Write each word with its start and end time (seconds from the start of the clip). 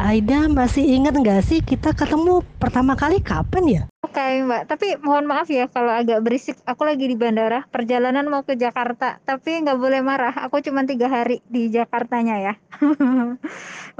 Aida 0.00 0.48
masih 0.48 0.96
ingat 0.96 1.12
nggak 1.12 1.44
sih 1.44 1.60
kita 1.60 1.92
ketemu 1.92 2.40
pertama 2.56 2.96
kali 2.96 3.20
kapan 3.20 3.64
ya? 3.68 3.82
Oke 4.00 4.40
Mbak, 4.48 4.64
tapi 4.64 4.96
mohon 4.96 5.28
maaf 5.28 5.52
ya 5.52 5.68
kalau 5.68 5.92
agak 5.92 6.24
berisik. 6.24 6.56
Aku 6.64 6.88
lagi 6.88 7.04
di 7.04 7.20
bandara, 7.20 7.68
perjalanan 7.68 8.24
mau 8.32 8.40
ke 8.40 8.56
Jakarta, 8.56 9.20
tapi 9.28 9.60
nggak 9.60 9.76
boleh 9.76 10.00
marah. 10.00 10.32
Aku 10.48 10.64
cuma 10.64 10.88
tiga 10.88 11.04
hari 11.12 11.44
di 11.52 11.68
Jakartanya 11.68 12.40
ya. 12.40 12.54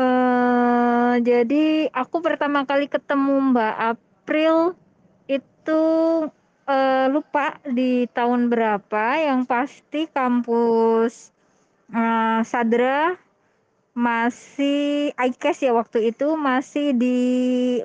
uh, 0.00 1.20
jadi 1.28 1.92
aku 1.92 2.24
pertama 2.24 2.64
kali 2.64 2.88
ketemu 2.88 3.52
Mbak 3.52 3.74
April 3.92 4.72
itu 5.28 5.82
uh, 6.64 7.06
lupa 7.12 7.60
di 7.68 8.08
tahun 8.08 8.48
berapa. 8.48 9.20
Yang 9.20 9.40
pasti 9.44 10.08
kampus 10.08 11.28
uh, 11.92 12.40
Sadra 12.40 13.20
masih 14.00 15.12
ICAS 15.12 15.60
ya 15.60 15.76
waktu 15.76 16.08
itu 16.08 16.32
masih 16.40 16.96
di 16.96 17.18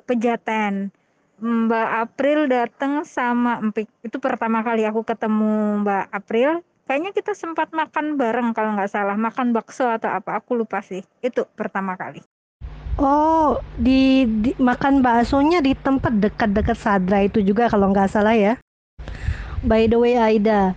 Pejaten. 0.08 0.88
Mbak 1.36 1.88
April 2.08 2.48
datang 2.48 3.04
sama 3.04 3.60
Empik. 3.60 3.92
Itu 4.00 4.16
pertama 4.16 4.64
kali 4.64 4.88
aku 4.88 5.04
ketemu 5.04 5.84
Mbak 5.84 6.04
April. 6.08 6.64
Kayaknya 6.88 7.12
kita 7.12 7.36
sempat 7.36 7.68
makan 7.76 8.16
bareng 8.16 8.56
kalau 8.56 8.72
nggak 8.72 8.88
salah, 8.88 9.18
makan 9.18 9.52
bakso 9.52 9.84
atau 9.84 10.08
apa, 10.08 10.40
aku 10.40 10.56
lupa 10.56 10.80
sih. 10.80 11.04
Itu 11.20 11.44
pertama 11.52 11.92
kali. 12.00 12.24
Oh, 12.96 13.60
di, 13.76 14.24
di 14.24 14.56
makan 14.56 15.04
baksonya 15.04 15.60
di 15.60 15.76
tempat 15.76 16.16
dekat-dekat 16.16 16.78
Sadra 16.80 17.28
itu 17.28 17.44
juga 17.44 17.68
kalau 17.68 17.92
nggak 17.92 18.08
salah 18.08 18.32
ya. 18.32 18.56
By 19.60 19.84
the 19.92 20.00
way 20.00 20.16
Aida, 20.16 20.72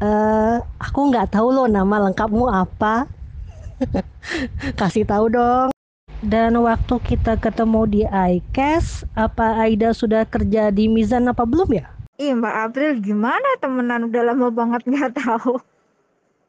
uh, 0.00 0.64
aku 0.80 1.12
nggak 1.12 1.36
tahu 1.36 1.52
loh 1.52 1.68
nama 1.68 2.08
lengkapmu 2.08 2.48
apa. 2.48 3.19
Kasih 4.80 5.04
tahu 5.06 5.32
dong. 5.32 5.70
Dan 6.20 6.52
waktu 6.60 7.00
kita 7.00 7.40
ketemu 7.40 7.80
di 7.88 8.02
ICAS, 8.04 9.08
apa 9.16 9.64
Aida 9.64 9.96
sudah 9.96 10.28
kerja 10.28 10.68
di 10.68 10.84
Mizan 10.84 11.32
apa 11.32 11.48
belum 11.48 11.72
ya? 11.72 11.88
Ih 12.20 12.36
Mbak 12.36 12.56
April 12.68 12.90
gimana 13.00 13.48
temenan 13.64 14.12
udah 14.12 14.22
lama 14.28 14.52
banget 14.52 14.84
nggak 14.84 15.16
tahu. 15.16 15.56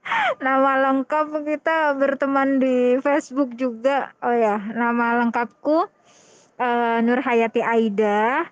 nama 0.46 0.92
lengkap 0.92 1.46
kita 1.48 1.96
berteman 1.96 2.60
di 2.60 3.00
Facebook 3.00 3.56
juga. 3.56 4.12
Oh 4.20 4.34
ya, 4.36 4.60
nama 4.76 5.24
lengkapku 5.24 5.88
uh, 6.60 6.98
Nur 7.00 7.20
Hayati 7.24 7.62
Aida. 7.64 8.52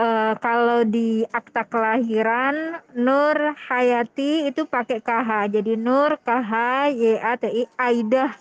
Uh, 0.00 0.32
kalau 0.40 0.80
di 0.88 1.28
akta 1.28 1.68
kelahiran 1.68 2.80
Nur 2.96 3.36
Hayati 3.68 4.48
itu 4.48 4.64
pakai 4.64 5.04
KH. 5.04 5.52
Jadi 5.52 5.76
Nur 5.76 6.16
KH 6.24 6.52
Y 6.96 7.20
A 7.20 7.36
T 7.36 7.44
I 7.52 7.64
Aida 7.76 8.32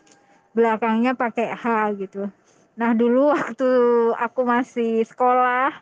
belakangnya 0.55 1.19
pakai 1.19 1.51
H 1.51 1.99
gitu. 1.99 2.31
Nah 2.79 2.95
dulu 2.95 3.27
waktu 3.35 3.71
aku 4.15 4.41
masih 4.47 5.03
sekolah 5.03 5.75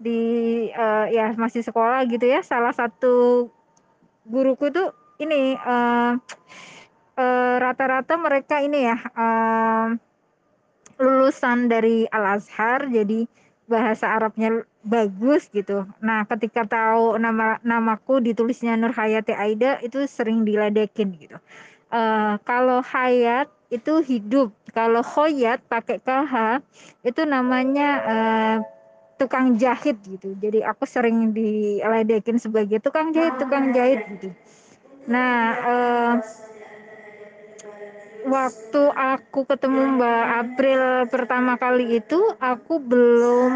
di 0.00 0.20
uh, 0.72 1.10
ya 1.12 1.36
masih 1.36 1.60
sekolah 1.60 2.08
gitu 2.08 2.24
ya 2.24 2.40
salah 2.40 2.72
satu 2.72 3.50
guruku 4.24 4.70
itu 4.70 4.84
ini 5.18 5.58
uh, 5.58 6.14
uh, 7.18 7.54
rata-rata 7.58 8.14
mereka 8.14 8.62
ini 8.62 8.86
ya 8.86 8.96
uh, 9.18 9.98
lulusan 11.02 11.66
dari 11.66 12.06
Al 12.06 12.38
Azhar 12.38 12.86
jadi 12.86 13.26
bahasa 13.66 14.14
Arabnya 14.14 14.62
bagus 14.82 15.50
gitu. 15.50 15.84
Nah, 15.98 16.24
ketika 16.28 16.64
tahu 16.64 17.18
nama 17.18 17.58
namaku 17.66 18.22
ditulisnya 18.22 18.78
Nur 18.78 18.94
Hayati 18.94 19.34
Aida 19.34 19.82
itu 19.82 20.06
sering 20.06 20.46
diledekin 20.46 21.14
gitu. 21.18 21.36
Uh, 21.88 22.36
kalau 22.44 22.84
Hayat 22.84 23.48
itu 23.68 24.00
hidup. 24.00 24.52
Kalau 24.72 25.04
Khoyat 25.04 25.60
pakai 25.68 26.00
KH 26.00 26.64
itu 27.04 27.22
namanya 27.28 27.88
uh, 28.04 28.56
tukang 29.20 29.58
jahit 29.58 29.98
gitu. 30.06 30.32
Jadi 30.38 30.62
aku 30.62 30.86
sering 30.86 31.34
diledekin 31.34 32.38
sebagai 32.38 32.78
tukang 32.80 33.10
jahit, 33.12 33.36
tukang 33.36 33.74
jahit 33.74 34.06
gitu. 34.08 34.32
Nah, 35.08 35.36
uh, 35.64 36.14
waktu 38.26 38.82
aku 38.94 39.46
ketemu 39.46 39.98
Mbak 39.98 40.24
April 40.42 40.82
pertama 41.06 41.54
kali 41.54 42.02
itu 42.02 42.18
aku 42.42 42.82
belum 42.82 43.52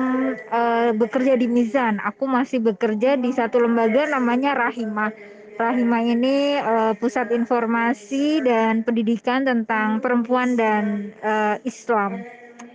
uh, 0.51 0.91
bekerja 0.95 1.35
di 1.35 1.51
Mizan. 1.51 1.99
Aku 2.05 2.31
masih 2.31 2.63
bekerja 2.63 3.19
di 3.19 3.35
satu 3.35 3.63
lembaga 3.63 4.07
namanya 4.07 4.55
Rahimah. 4.55 5.11
Rahimah 5.59 6.03
ini 6.07 6.59
uh, 6.59 6.93
pusat 6.97 7.35
informasi 7.35 8.43
dan 8.43 8.87
pendidikan 8.87 9.45
tentang 9.45 9.99
perempuan 9.99 10.55
dan 10.55 11.13
uh, 11.23 11.59
Islam. 11.67 12.23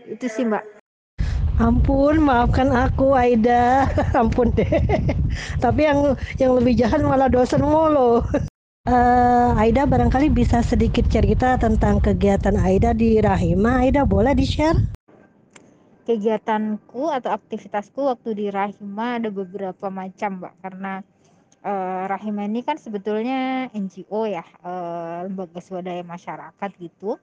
Itu 0.07 0.27
sih 0.27 0.47
Mbak. 0.47 0.77
Ampun, 1.57 2.21
maafkan 2.21 2.69
aku 2.69 3.17
Aida. 3.17 3.89
Ampun 4.21 4.53
deh. 4.53 4.69
Tapi 5.57 5.89
yang 5.89 6.13
yang 6.37 6.53
lebih 6.53 6.77
jahat 6.77 7.01
malah 7.01 7.31
dosen 7.31 7.65
mulu. 7.65 8.21
Uh, 8.87 9.51
Aida 9.59 9.83
barangkali 9.83 10.31
bisa 10.31 10.63
sedikit 10.63 11.03
cerita 11.11 11.59
tentang 11.59 11.99
kegiatan 11.99 12.55
Aida 12.55 12.95
di 12.95 13.19
Rahima. 13.19 13.83
Aida 13.83 14.07
boleh 14.07 14.31
di-share? 14.31 14.79
Kegiatanku 16.07 17.11
atau 17.11 17.35
aktivitasku 17.35 18.07
waktu 18.07 18.31
di 18.31 18.47
Rahima 18.47 19.19
ada 19.19 19.27
beberapa 19.27 19.91
macam, 19.91 20.39
Mbak. 20.39 20.53
Karena 20.63 21.03
uh, 21.67 22.07
Rahima 22.07 22.47
ini 22.47 22.63
kan 22.63 22.79
sebetulnya 22.79 23.67
NGO 23.75 24.23
ya, 24.23 24.47
uh, 24.63 25.27
lembaga 25.27 25.59
swadaya 25.59 26.07
masyarakat 26.07 26.69
gitu, 26.79 27.19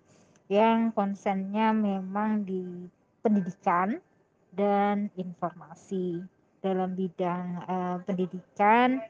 yang 0.53 0.93
konsennya 0.93 1.73
memang 1.73 2.45
di 2.45 2.93
pendidikan 3.25 4.05
dan 4.53 5.09
informasi. 5.17 6.21
Dalam 6.61 6.93
bidang 6.93 7.65
uh, 7.65 7.97
pendidikan, 8.05 9.01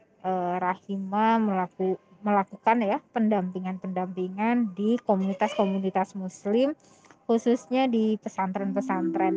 Rahima 0.57 1.37
melakukan 1.37 2.01
melakukan 2.25 2.77
ya 2.91 2.97
pendampingan-pendampingan 3.15 4.55
di 4.77 4.89
komunitas-komunitas 5.07 6.09
muslim 6.21 6.69
khususnya 7.27 7.83
di 7.95 8.17
pesantren-pesantren. 8.23 9.35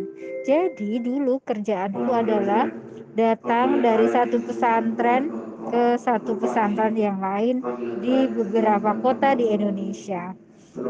Jadi 0.49 1.01
dulu 1.07 1.41
kerjaanku 1.49 2.11
adalah 2.23 2.65
datang 3.13 3.69
dari 3.87 4.07
satu 4.09 4.37
pesantren 4.47 5.33
ke 5.71 5.97
satu 6.01 6.33
pesantren 6.41 6.95
yang 6.97 7.19
lain 7.21 7.57
di 8.03 8.29
beberapa 8.31 8.97
kota 9.05 9.37
di 9.37 9.53
Indonesia. 9.57 10.33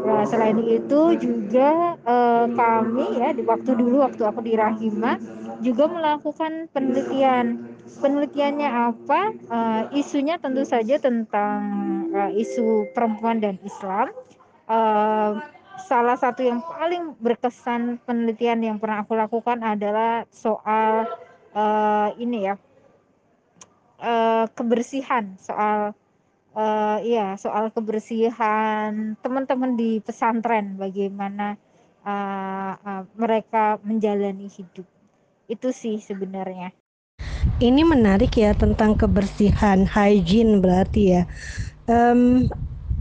Nah, 0.05 0.23
selain 0.31 0.59
itu 0.63 1.01
juga 1.19 1.95
eh, 2.13 2.45
kami 2.53 3.05
ya 3.19 3.29
di 3.37 3.43
waktu 3.43 3.71
dulu 3.81 4.03
waktu 4.05 4.23
aku 4.29 4.39
di 4.47 4.53
Rahima 4.55 5.19
juga 5.59 5.87
melakukan 5.87 6.67
penelitian. 6.71 7.75
Penelitiannya 7.99 8.69
apa? 8.69 9.21
Uh, 9.51 9.81
isunya 9.95 10.39
tentu 10.39 10.63
saja 10.63 10.99
tentang 10.99 11.61
uh, 12.15 12.31
isu 12.31 12.91
perempuan 12.95 13.43
dan 13.43 13.59
Islam. 13.63 14.11
Uh, 14.69 15.41
salah 15.89 16.15
satu 16.19 16.45
yang 16.45 16.61
paling 16.61 17.17
berkesan 17.17 17.97
penelitian 18.03 18.61
yang 18.61 18.77
pernah 18.77 19.01
aku 19.01 19.17
lakukan 19.17 19.63
adalah 19.63 20.27
soal 20.29 21.07
uh, 21.55 22.09
ini 22.19 22.45
ya 22.45 22.55
uh, 23.97 24.45
kebersihan, 24.53 25.33
soal 25.41 25.97
uh, 26.53 26.97
ya 27.01 27.35
soal 27.41 27.73
kebersihan 27.73 29.17
teman-teman 29.23 29.73
di 29.73 29.97
pesantren, 30.03 30.77
bagaimana 30.77 31.57
uh, 32.05 32.73
uh, 32.77 33.03
mereka 33.17 33.81
menjalani 33.81 34.45
hidup 34.45 34.85
itu 35.49 35.73
sih 35.73 35.97
sebenarnya. 35.97 36.71
Ini 37.59 37.81
menarik 37.83 38.37
ya 38.39 38.55
tentang 38.55 38.95
kebersihan, 38.95 39.83
hygiene 39.83 40.63
berarti 40.63 41.19
ya. 41.19 41.23
Um, 41.89 42.47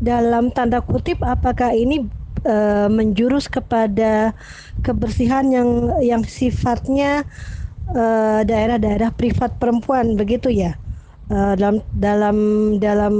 dalam 0.03 0.51
tanda 0.51 0.83
kutip, 0.83 1.21
apakah 1.23 1.77
ini 1.77 2.09
uh, 2.49 2.89
menjurus 2.91 3.47
kepada 3.47 4.33
kebersihan 4.83 5.47
yang 5.53 5.71
yang 6.03 6.23
sifatnya 6.25 7.23
daerah 7.89 8.45
daerah-daerah 8.45 9.11
privat 9.17 9.56
perempuan 9.56 10.12
begitu 10.17 10.53
ya? 10.53 10.77
Uh, 11.29 11.53
dalam 11.61 11.85
dalam 11.93 12.37
dalam 12.81 13.15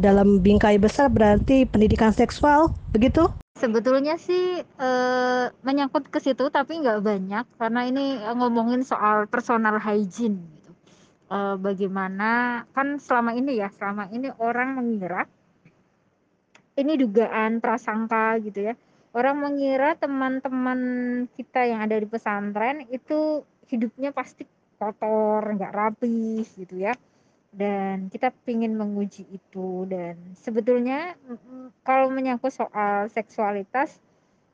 dalam 0.00 0.40
bingkai 0.40 0.80
besar 0.80 1.12
berarti 1.12 1.68
pendidikan 1.68 2.08
seksual 2.08 2.72
begitu? 2.96 3.28
Sebetulnya 3.60 4.16
sih 4.16 4.64
e, 4.64 4.90
menyangkut 5.60 6.08
ke 6.08 6.16
situ 6.16 6.48
tapi 6.48 6.80
nggak 6.80 7.04
banyak 7.04 7.44
karena 7.60 7.80
ini 7.84 8.20
ngomongin 8.36 8.80
soal 8.80 9.28
personal 9.28 9.76
hygiene 9.76 10.40
gitu. 10.56 10.72
E, 11.28 11.60
bagaimana 11.60 12.64
kan 12.72 12.96
selama 12.96 13.36
ini 13.36 13.60
ya 13.60 13.68
selama 13.68 14.08
ini 14.16 14.32
orang 14.40 14.80
mengira 14.80 15.28
ini 16.80 16.96
dugaan 16.96 17.60
prasangka 17.60 18.40
gitu 18.40 18.72
ya. 18.72 18.74
Orang 19.12 19.44
mengira 19.44 19.92
teman-teman 19.96 20.80
kita 21.36 21.68
yang 21.68 21.84
ada 21.84 22.00
di 22.00 22.08
pesantren 22.08 22.88
itu 22.88 23.44
hidupnya 23.68 24.12
pasti 24.16 24.48
kotor, 24.80 25.44
nggak 25.52 25.72
rapi 25.72 26.40
gitu 26.56 26.80
ya 26.80 26.96
dan 27.54 28.12
kita 28.12 28.34
ingin 28.46 28.76
menguji 28.76 29.24
itu 29.32 29.88
dan 29.88 30.18
sebetulnya 30.36 31.16
kalau 31.86 32.12
menyangkut 32.12 32.52
soal 32.52 33.08
seksualitas 33.08 33.96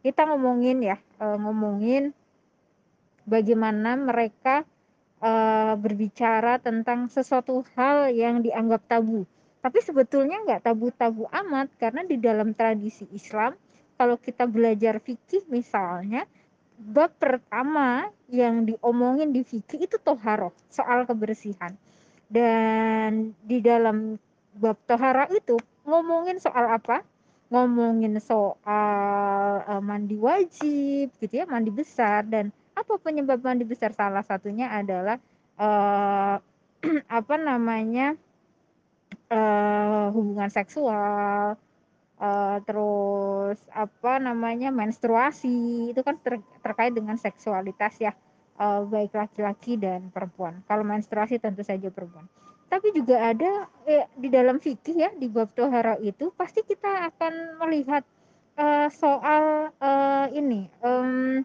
kita 0.02 0.26
ngomongin 0.26 0.82
ya 0.82 0.96
uh, 1.22 1.38
ngomongin 1.38 2.10
bagaimana 3.22 3.94
mereka 3.94 4.66
uh, 5.22 5.74
berbicara 5.78 6.58
tentang 6.58 7.06
sesuatu 7.06 7.62
hal 7.78 8.10
yang 8.10 8.42
dianggap 8.42 8.82
tabu. 8.90 9.22
Tapi 9.62 9.78
sebetulnya 9.78 10.42
nggak 10.42 10.66
tabu-tabu 10.66 11.30
amat 11.30 11.70
karena 11.78 12.02
di 12.02 12.18
dalam 12.18 12.50
tradisi 12.50 13.06
Islam 13.14 13.54
kalau 13.94 14.18
kita 14.18 14.42
belajar 14.50 14.98
fikih 14.98 15.46
misalnya 15.46 16.26
bab 16.74 17.14
pertama 17.14 18.10
yang 18.26 18.66
diomongin 18.66 19.30
di 19.30 19.46
fikih 19.46 19.86
itu 19.86 20.02
toharoh 20.02 20.50
soal 20.66 21.06
kebersihan 21.06 21.78
dan 22.32 23.36
di 23.44 23.60
dalam 23.60 24.16
bab 24.56 24.80
toharoh 24.88 25.28
itu 25.36 25.60
ngomongin 25.84 26.40
soal 26.40 26.64
apa? 26.72 27.04
Ngomongin 27.52 28.16
soal 28.24 29.60
uh, 29.68 29.82
mandi 29.84 30.16
wajib 30.16 31.12
gitu 31.20 31.34
ya 31.36 31.44
mandi 31.44 31.68
besar. 31.68 32.24
Dan 32.24 32.48
apa 32.72 32.96
penyebab 32.96 33.44
mandi 33.44 33.68
besar? 33.68 33.92
Salah 33.92 34.24
satunya 34.24 34.72
adalah 34.72 35.20
uh, 35.60 36.40
apa 37.20 37.34
namanya 37.36 38.16
uh, 39.28 40.08
hubungan 40.16 40.48
seksual 40.48 41.60
uh, 42.16 42.56
terus 42.64 43.60
apa 43.76 44.16
namanya 44.24 44.72
menstruasi. 44.72 45.92
Itu 45.92 46.00
kan 46.00 46.16
ter, 46.16 46.40
terkait 46.64 46.96
dengan 46.96 47.20
seksualitas 47.20 48.00
ya 48.00 48.16
uh, 48.62 48.86
baik 48.86 49.10
laki-laki 49.10 49.74
dan 49.74 50.14
perempuan. 50.14 50.62
Kalau 50.70 50.86
menstruasi 50.86 51.42
tentu 51.42 51.66
saja 51.66 51.90
perempuan. 51.90 52.30
Tapi 52.70 52.94
juga 52.96 53.20
ada 53.20 53.68
eh, 53.84 54.08
di 54.16 54.32
dalam 54.32 54.56
fikih 54.56 54.96
ya 54.96 55.10
di 55.12 55.28
bab 55.28 55.52
tohara 55.52 55.98
itu 56.00 56.32
pasti 56.32 56.64
kita 56.64 57.12
akan 57.12 57.60
melihat 57.60 58.00
uh, 58.56 58.88
soal 58.88 59.68
uh, 59.76 60.26
ini 60.32 60.72
um, 60.80 61.44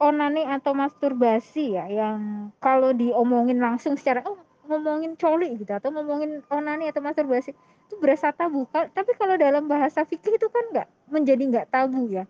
onani 0.00 0.48
atau 0.48 0.72
masturbasi 0.72 1.76
ya 1.76 1.84
yang 1.92 2.48
kalau 2.56 2.96
diomongin 2.96 3.60
langsung 3.60 4.00
secara 4.00 4.24
oh 4.24 4.40
ngomongin 4.64 5.12
coli 5.20 5.60
gitu 5.60 5.76
atau 5.76 5.92
ngomongin 5.92 6.40
onani 6.48 6.88
atau 6.88 7.04
masturbasi 7.04 7.52
itu 7.90 7.94
berasa 8.00 8.32
tabu. 8.32 8.64
Tapi 8.72 9.12
kalau 9.20 9.36
dalam 9.36 9.68
bahasa 9.68 10.08
fikih 10.08 10.40
itu 10.40 10.48
kan 10.48 10.64
nggak 10.72 10.88
menjadi 11.12 11.42
nggak 11.42 11.68
tabu 11.68 12.08
ya. 12.08 12.24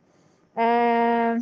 Uh, 0.59 1.39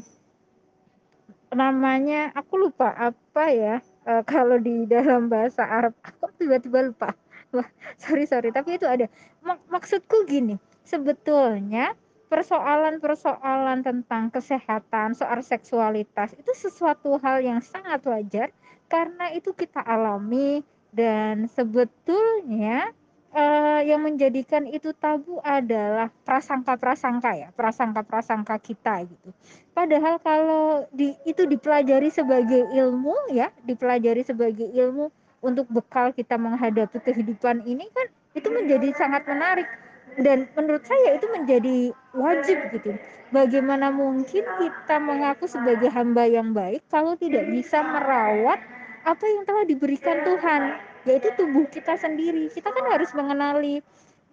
namanya 1.53 2.33
aku 2.37 2.69
lupa 2.69 2.93
apa 2.93 3.45
ya 3.49 3.75
uh, 4.05 4.23
kalau 4.25 4.61
di 4.61 4.85
dalam 4.85 5.33
bahasa 5.33 5.65
Arab 5.65 5.97
aku 6.05 6.29
tiba-tiba 6.37 6.93
lupa. 6.93 7.13
Wah 7.55 7.69
sorry 7.97 8.29
sorry 8.29 8.53
tapi 8.53 8.77
itu 8.77 8.85
ada. 8.85 9.09
Mak 9.41 9.65
maksudku 9.73 10.29
gini 10.29 10.61
sebetulnya 10.85 11.97
persoalan-persoalan 12.29 13.81
tentang 13.81 14.29
kesehatan, 14.29 15.17
soal 15.17 15.41
seksualitas 15.41 16.37
itu 16.37 16.53
sesuatu 16.53 17.17
hal 17.25 17.41
yang 17.41 17.65
sangat 17.65 18.05
wajar 18.05 18.49
karena 18.93 19.33
itu 19.33 19.57
kita 19.57 19.81
alami 19.81 20.61
dan 20.93 21.49
sebetulnya 21.49 22.93
uh, 23.33 23.81
yang 23.85 24.05
menjadikan 24.05 24.65
itu 24.69 24.93
tabu 24.97 25.41
adalah 25.45 26.13
prasangka-prasangka 26.25 27.31
ya, 27.37 27.49
prasangka-prasangka 27.53 28.57
kita 28.61 29.05
gitu. 29.09 29.29
Padahal 29.73 30.19
kalau 30.21 30.85
di, 30.91 31.15
itu 31.23 31.47
dipelajari 31.47 32.11
sebagai 32.11 32.67
ilmu 32.75 33.15
ya, 33.33 33.53
dipelajari 33.63 34.27
sebagai 34.27 34.67
ilmu 34.73 35.13
untuk 35.39 35.71
bekal 35.71 36.11
kita 36.11 36.35
menghadapi 36.35 36.99
kehidupan 36.99 37.63
ini 37.63 37.87
kan 37.95 38.11
itu 38.35 38.51
menjadi 38.51 38.91
sangat 38.99 39.23
menarik 39.31 39.71
dan 40.19 40.51
menurut 40.59 40.83
saya 40.83 41.15
itu 41.15 41.27
menjadi 41.31 41.95
wajib 42.17 42.59
gitu. 42.75 42.99
Bagaimana 43.31 43.93
mungkin 43.93 44.43
kita 44.43 44.97
mengaku 44.99 45.47
sebagai 45.47 45.93
hamba 45.93 46.27
yang 46.27 46.51
baik 46.51 46.83
kalau 46.91 47.15
tidak 47.15 47.47
bisa 47.53 47.85
merawat 47.85 48.59
apa 49.07 49.25
yang 49.25 49.47
telah 49.47 49.65
diberikan 49.69 50.27
Tuhan, 50.27 50.63
yaitu 51.09 51.33
tubuh 51.35 51.65
kita 51.73 51.97
sendiri. 51.97 52.53
Kita 52.53 52.69
kan 52.69 52.85
harus 52.93 53.11
mengenali 53.17 53.81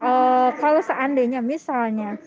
uh, 0.04 0.52
kalau 0.60 0.82
seandainya 0.84 1.40
misalnya 1.40 2.20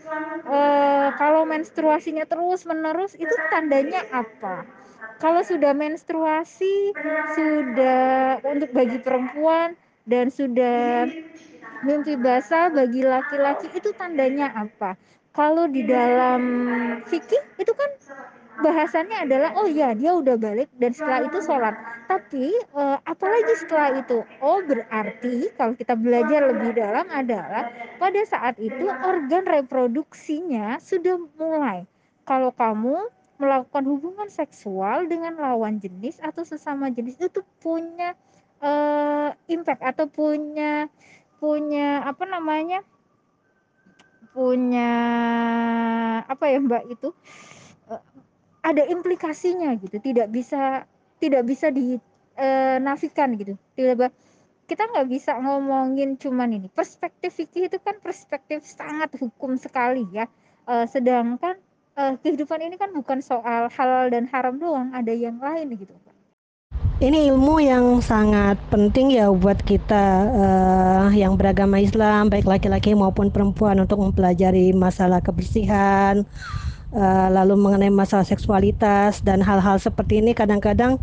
uh, 0.48 1.12
kalau 1.20 1.44
menstruasinya 1.44 2.24
terus 2.24 2.64
menerus 2.64 3.12
itu 3.14 3.32
tandanya 3.52 4.00
apa? 4.10 4.64
Kalau 5.18 5.42
sudah 5.42 5.74
menstruasi 5.74 6.94
sudah 7.34 8.38
untuk 8.46 8.70
bagi 8.70 9.02
perempuan 9.02 9.74
dan 10.06 10.30
sudah 10.30 11.10
mimpi 11.82 12.14
basah 12.18 12.70
bagi 12.70 13.02
laki-laki 13.02 13.66
itu 13.74 13.90
tandanya 13.98 14.50
apa? 14.54 14.94
Kalau 15.34 15.70
di 15.70 15.86
dalam 15.86 16.42
fikih 17.06 17.42
itu 17.62 17.72
kan 17.74 17.90
bahasannya 18.58 19.26
adalah 19.26 19.50
oh 19.58 19.68
ya 19.70 19.94
dia 19.94 20.14
udah 20.14 20.34
balik 20.34 20.70
dan 20.76 20.90
setelah 20.90 21.26
itu 21.26 21.38
sholat. 21.42 21.74
Tapi 22.10 22.54
eh, 22.54 22.98
apalagi 23.06 23.54
setelah 23.58 24.02
itu? 24.02 24.26
Oh 24.42 24.58
berarti 24.64 25.52
kalau 25.54 25.74
kita 25.78 25.94
belajar 25.94 26.50
lebih 26.50 26.74
dalam 26.74 27.06
adalah 27.10 27.70
pada 27.96 28.20
saat 28.26 28.58
itu 28.58 28.86
organ 28.88 29.46
reproduksinya 29.46 30.82
sudah 30.82 31.16
mulai. 31.38 31.86
Kalau 32.26 32.52
kamu 32.52 33.08
melakukan 33.38 33.84
hubungan 33.86 34.28
seksual 34.28 35.06
dengan 35.06 35.38
lawan 35.38 35.78
jenis 35.78 36.18
atau 36.18 36.42
sesama 36.42 36.90
jenis 36.90 37.22
itu 37.22 37.40
punya 37.62 38.18
uh, 38.58 39.30
impact 39.46 39.82
atau 39.86 40.10
punya 40.10 40.90
punya 41.38 42.02
apa 42.02 42.26
namanya? 42.26 42.82
Punya 44.34 44.92
apa 46.26 46.44
ya 46.50 46.58
mbak 46.58 46.84
itu? 46.90 47.14
uh, 47.90 48.02
ada 48.68 48.84
implikasinya 48.84 49.72
gitu 49.80 49.96
tidak 50.04 50.28
bisa 50.28 50.84
tidak 51.18 51.42
bisa 51.48 51.72
dinafikan 51.72 53.34
e, 53.34 53.38
gitu. 53.40 53.54
Tidak 53.74 54.12
kita 54.68 54.84
nggak 54.84 55.08
bisa 55.08 55.32
ngomongin 55.40 56.20
cuman 56.20 56.52
ini. 56.52 56.68
Perspektif 56.68 57.32
fikih 57.40 57.72
itu 57.72 57.80
kan 57.80 57.96
perspektif 58.04 58.62
sangat 58.68 59.10
hukum 59.16 59.56
sekali 59.56 60.04
ya. 60.12 60.28
E, 60.68 60.84
sedangkan 60.86 61.56
e, 61.96 62.02
kehidupan 62.20 62.60
ini 62.62 62.76
kan 62.76 62.92
bukan 62.94 63.24
soal 63.24 63.72
halal 63.72 64.12
dan 64.12 64.28
haram 64.30 64.60
doang 64.60 64.92
ada 64.92 65.10
yang 65.10 65.40
lain 65.40 65.74
gitu. 65.74 65.96
Ini 66.98 67.30
ilmu 67.30 67.62
yang 67.62 68.02
sangat 68.02 68.58
penting 68.74 69.14
ya 69.14 69.30
buat 69.30 69.62
kita 69.62 70.34
uh, 70.34 71.06
yang 71.14 71.38
beragama 71.38 71.78
Islam, 71.78 72.26
baik 72.26 72.42
laki-laki 72.42 72.90
maupun 72.90 73.30
perempuan 73.30 73.78
untuk 73.78 74.02
mempelajari 74.02 74.74
masalah 74.74 75.22
kebersihan, 75.22 76.26
uh, 76.94 77.28
lalu 77.32 77.54
mengenai 77.58 77.92
masalah 77.92 78.24
seksualitas 78.24 79.20
dan 79.24 79.42
hal-hal 79.44 79.76
seperti 79.80 80.20
ini 80.20 80.32
kadang-kadang 80.32 80.96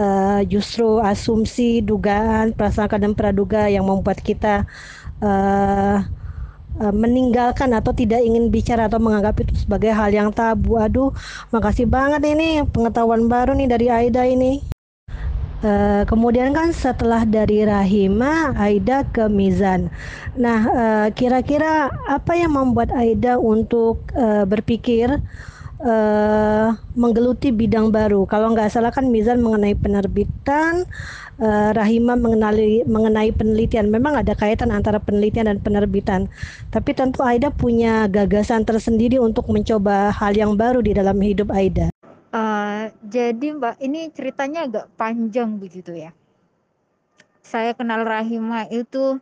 uh, 0.00 0.40
justru 0.46 1.02
asumsi, 1.02 1.84
dugaan, 1.84 2.54
prasangka 2.54 2.96
dan 2.96 3.12
praduga 3.12 3.66
yang 3.68 3.84
membuat 3.84 4.22
kita 4.22 4.64
uh, 5.24 6.04
meninggalkan 6.78 7.74
atau 7.74 7.90
tidak 7.90 8.22
ingin 8.22 8.54
bicara 8.54 8.86
atau 8.86 9.02
menganggap 9.02 9.34
itu 9.42 9.66
sebagai 9.66 9.90
hal 9.90 10.14
yang 10.14 10.30
tabu. 10.30 10.78
Aduh, 10.78 11.10
makasih 11.50 11.90
banget 11.90 12.22
ini 12.22 12.62
pengetahuan 12.70 13.26
baru 13.26 13.50
nih 13.58 13.66
dari 13.66 13.86
Aida 13.90 14.22
ini. 14.30 14.77
Uh, 15.58 16.06
kemudian 16.06 16.54
kan 16.54 16.70
setelah 16.70 17.26
dari 17.26 17.66
Rahima, 17.66 18.54
Aida 18.54 19.02
ke 19.02 19.26
Mizan. 19.26 19.90
Nah, 20.38 20.60
uh, 20.70 21.06
kira-kira 21.10 21.90
apa 22.06 22.38
yang 22.38 22.54
membuat 22.54 22.94
Aida 22.94 23.42
untuk 23.42 24.06
uh, 24.14 24.46
berpikir 24.46 25.18
uh, 25.82 26.68
menggeluti 26.94 27.50
bidang 27.50 27.90
baru? 27.90 28.22
Kalau 28.30 28.54
nggak 28.54 28.70
salah 28.70 28.94
kan 28.94 29.10
Mizan 29.10 29.42
mengenai 29.42 29.74
penerbitan, 29.74 30.86
uh, 31.42 31.70
Rahima 31.74 32.14
mengenali 32.14 32.86
mengenai 32.86 33.34
penelitian. 33.34 33.90
Memang 33.90 34.14
ada 34.14 34.38
kaitan 34.38 34.70
antara 34.70 35.02
penelitian 35.02 35.50
dan 35.50 35.58
penerbitan. 35.58 36.30
Tapi 36.70 36.94
tentu 36.94 37.26
Aida 37.26 37.50
punya 37.50 38.06
gagasan 38.06 38.62
tersendiri 38.62 39.18
untuk 39.18 39.50
mencoba 39.50 40.14
hal 40.14 40.38
yang 40.38 40.54
baru 40.54 40.86
di 40.86 40.94
dalam 40.94 41.18
hidup 41.18 41.50
Aida. 41.50 41.97
Uh, 42.28 42.92
jadi 43.08 43.56
Mbak, 43.56 43.80
ini 43.80 44.12
ceritanya 44.12 44.68
agak 44.68 44.86
panjang 45.00 45.56
begitu 45.56 45.96
ya. 45.96 46.12
Saya 47.40 47.72
kenal 47.72 48.04
Rahima 48.04 48.68
itu 48.68 49.16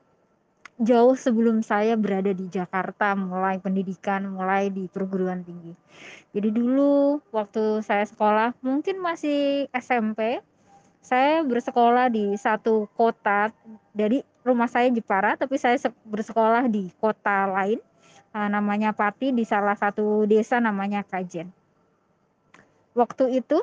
jauh 0.82 1.14
sebelum 1.14 1.62
saya 1.62 1.94
berada 1.94 2.34
di 2.34 2.50
Jakarta, 2.50 3.14
mulai 3.14 3.62
pendidikan, 3.62 4.26
mulai 4.26 4.74
di 4.74 4.90
perguruan 4.90 5.46
tinggi. 5.46 5.70
Jadi 6.34 6.50
dulu 6.50 7.22
waktu 7.30 7.78
saya 7.86 8.02
sekolah, 8.02 8.58
mungkin 8.58 8.98
masih 8.98 9.70
SMP, 9.70 10.42
saya 10.98 11.46
bersekolah 11.46 12.10
di 12.10 12.34
satu 12.34 12.90
kota. 12.98 13.54
Jadi 13.94 14.26
rumah 14.42 14.66
saya 14.66 14.90
Jepara, 14.90 15.38
tapi 15.38 15.62
saya 15.62 15.78
bersekolah 16.02 16.66
di 16.66 16.90
kota 16.98 17.46
lain, 17.54 17.78
uh, 18.34 18.50
namanya 18.50 18.90
Pati, 18.90 19.30
di 19.30 19.46
salah 19.46 19.78
satu 19.78 20.26
desa 20.26 20.58
namanya 20.58 21.06
Kajen 21.06 21.54
waktu 22.96 23.44
itu 23.44 23.60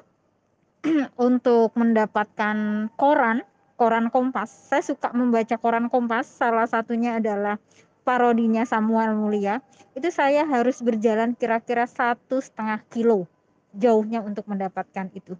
untuk 1.17 1.73
mendapatkan 1.73 2.87
koran, 2.95 3.41
koran 3.75 4.13
Kompas. 4.13 4.53
Saya 4.69 4.85
suka 4.85 5.09
membaca 5.11 5.57
koran 5.57 5.89
Kompas. 5.89 6.29
Salah 6.29 6.69
satunya 6.69 7.17
adalah 7.17 7.57
parodinya 8.03 8.67
Samuel 8.67 9.15
Mulia 9.15 9.63
itu 9.95 10.11
saya 10.11 10.43
harus 10.43 10.83
berjalan 10.83 11.33
kira-kira 11.33 11.87
satu 11.87 12.43
setengah 12.43 12.83
kilo 12.91 13.25
jauhnya 13.73 14.21
untuk 14.21 14.45
mendapatkan 14.45 15.09
itu 15.15 15.39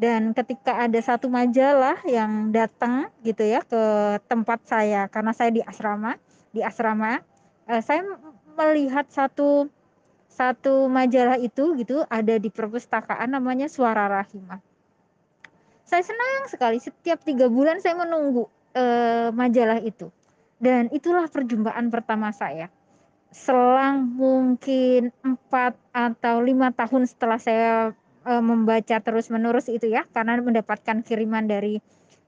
dan 0.00 0.34
ketika 0.34 0.88
ada 0.88 0.98
satu 0.98 1.30
majalah 1.30 2.00
yang 2.08 2.50
datang 2.50 3.12
gitu 3.22 3.44
ya 3.44 3.62
ke 3.62 3.82
tempat 4.26 4.64
saya 4.66 5.06
karena 5.06 5.30
saya 5.36 5.54
di 5.54 5.62
asrama 5.62 6.18
di 6.50 6.64
asrama 6.64 7.22
eh, 7.68 7.82
saya 7.84 8.02
melihat 8.58 9.06
satu 9.12 9.70
satu 10.38 10.86
majalah 10.86 11.34
itu 11.42 11.74
gitu 11.74 12.06
ada 12.06 12.38
di 12.38 12.46
perpustakaan 12.46 13.34
namanya 13.34 13.66
Suara 13.66 14.06
Rahimah. 14.06 14.62
Saya 15.82 16.06
senang 16.06 16.46
sekali 16.46 16.78
setiap 16.78 17.26
tiga 17.26 17.50
bulan 17.50 17.82
saya 17.82 17.98
menunggu 17.98 18.46
eh, 18.78 19.34
majalah 19.34 19.82
itu. 19.82 20.14
Dan 20.62 20.94
itulah 20.94 21.26
perjumpaan 21.26 21.90
pertama 21.90 22.30
saya. 22.30 22.70
Selang 23.34 24.14
mungkin 24.14 25.10
empat 25.26 25.74
atau 25.90 26.38
lima 26.38 26.70
tahun 26.70 27.10
setelah 27.10 27.38
saya 27.42 27.92
uh, 28.28 28.42
membaca 28.44 28.96
terus 29.00 29.32
menerus 29.32 29.68
itu 29.72 29.88
ya 29.88 30.04
karena 30.12 30.36
mendapatkan 30.40 31.00
kiriman 31.00 31.48
dari 31.48 31.80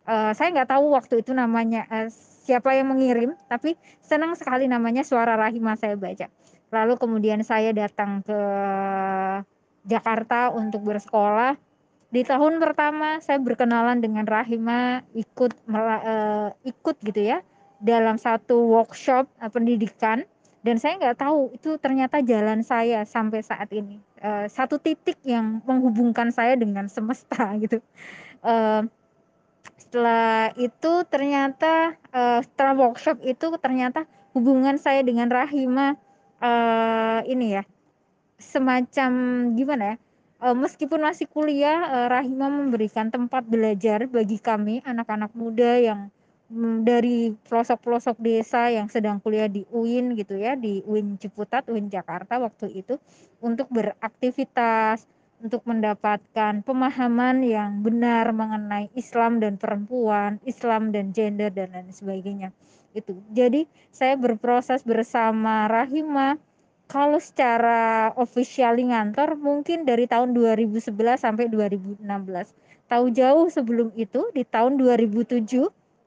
uh, 0.09 0.33
saya 0.33 0.49
nggak 0.57 0.71
tahu 0.73 0.97
waktu 0.97 1.21
itu 1.21 1.37
namanya 1.37 1.85
uh, 1.93 2.09
siapa 2.45 2.73
yang 2.73 2.93
mengirim 2.93 3.37
tapi 3.49 3.77
senang 4.01 4.33
sekali 4.37 4.65
namanya 4.67 5.05
suara 5.05 5.37
rahimah 5.37 5.77
saya 5.77 5.97
baca 5.97 6.33
lalu 6.71 6.95
kemudian 6.97 7.43
saya 7.43 7.75
datang 7.75 8.23
ke 8.23 8.41
Jakarta 9.87 10.55
untuk 10.55 10.87
bersekolah. 10.87 11.59
Di 12.11 12.27
tahun 12.27 12.59
pertama 12.59 13.23
saya 13.23 13.39
berkenalan 13.39 14.03
dengan 14.03 14.27
Rahima 14.27 15.07
ikut 15.15 15.55
uh, 15.71 16.51
ikut 16.67 16.97
gitu 17.07 17.21
ya 17.23 17.39
dalam 17.79 18.19
satu 18.19 18.67
workshop 18.67 19.31
uh, 19.39 19.51
pendidikan. 19.51 20.27
Dan 20.61 20.77
saya 20.77 21.01
nggak 21.01 21.25
tahu 21.25 21.57
itu 21.57 21.81
ternyata 21.81 22.21
jalan 22.21 22.61
saya 22.61 23.07
sampai 23.09 23.41
saat 23.41 23.71
ini. 23.73 23.97
Uh, 24.21 24.45
satu 24.51 24.77
titik 24.77 25.17
yang 25.25 25.65
menghubungkan 25.65 26.29
saya 26.35 26.59
dengan 26.59 26.91
semesta 26.91 27.55
gitu. 27.63 27.79
Setelah 29.81 30.55
itu 30.55 30.93
ternyata 31.11 31.99
setelah 32.47 32.75
workshop 32.79 33.19
itu 33.27 33.53
ternyata 33.59 34.07
hubungan 34.33 34.79
saya 34.79 35.03
dengan 35.03 35.27
Rahima 35.27 35.99
uh, 36.41 37.21
ini 37.29 37.61
ya 37.61 37.63
semacam 38.41 39.11
gimana 39.55 39.85
ya 39.85 39.97
uh, 40.45 40.57
meskipun 40.57 41.01
masih 41.05 41.29
kuliah 41.29 41.87
uh, 41.87 42.07
Rahima 42.09 42.49
memberikan 42.49 43.13
tempat 43.13 43.45
belajar 43.45 44.09
bagi 44.09 44.41
kami 44.41 44.81
anak-anak 44.83 45.33
muda 45.37 45.77
yang 45.81 46.11
Hmm, 46.51 46.83
dari 46.83 47.31
pelosok-pelosok 47.47 48.19
desa 48.19 48.67
yang 48.75 48.91
sedang 48.91 49.23
kuliah 49.23 49.47
di 49.47 49.63
UIN 49.71 50.19
gitu 50.19 50.35
ya, 50.35 50.59
di 50.59 50.83
UIN 50.83 51.15
Ciputat, 51.15 51.71
UIN 51.71 51.87
Jakarta 51.87 52.43
waktu 52.43 52.75
itu 52.75 52.99
untuk 53.39 53.71
beraktivitas, 53.71 55.07
untuk 55.39 55.63
mendapatkan 55.63 56.67
pemahaman 56.67 57.47
yang 57.47 57.87
benar 57.87 58.35
mengenai 58.35 58.91
Islam 58.99 59.39
dan 59.39 59.63
perempuan, 59.63 60.43
Islam 60.43 60.91
dan 60.91 61.15
gender 61.15 61.55
dan 61.55 61.71
lain 61.71 61.95
sebagainya. 61.95 62.51
Itu. 62.93 63.23
Jadi 63.31 63.71
saya 63.95 64.19
berproses 64.19 64.83
bersama 64.83 65.71
Rahima 65.71 66.37
kalau 66.91 67.23
secara 67.23 68.11
official 68.19 68.75
ngantor 68.83 69.39
mungkin 69.39 69.87
dari 69.87 70.11
tahun 70.11 70.35
2011 70.35 70.91
sampai 71.23 71.47
2016. 71.47 72.03
Tahu 72.91 73.07
jauh 73.15 73.47
sebelum 73.47 73.95
itu 73.95 74.27
di 74.35 74.43
tahun 74.43 74.75
2007 74.75 75.47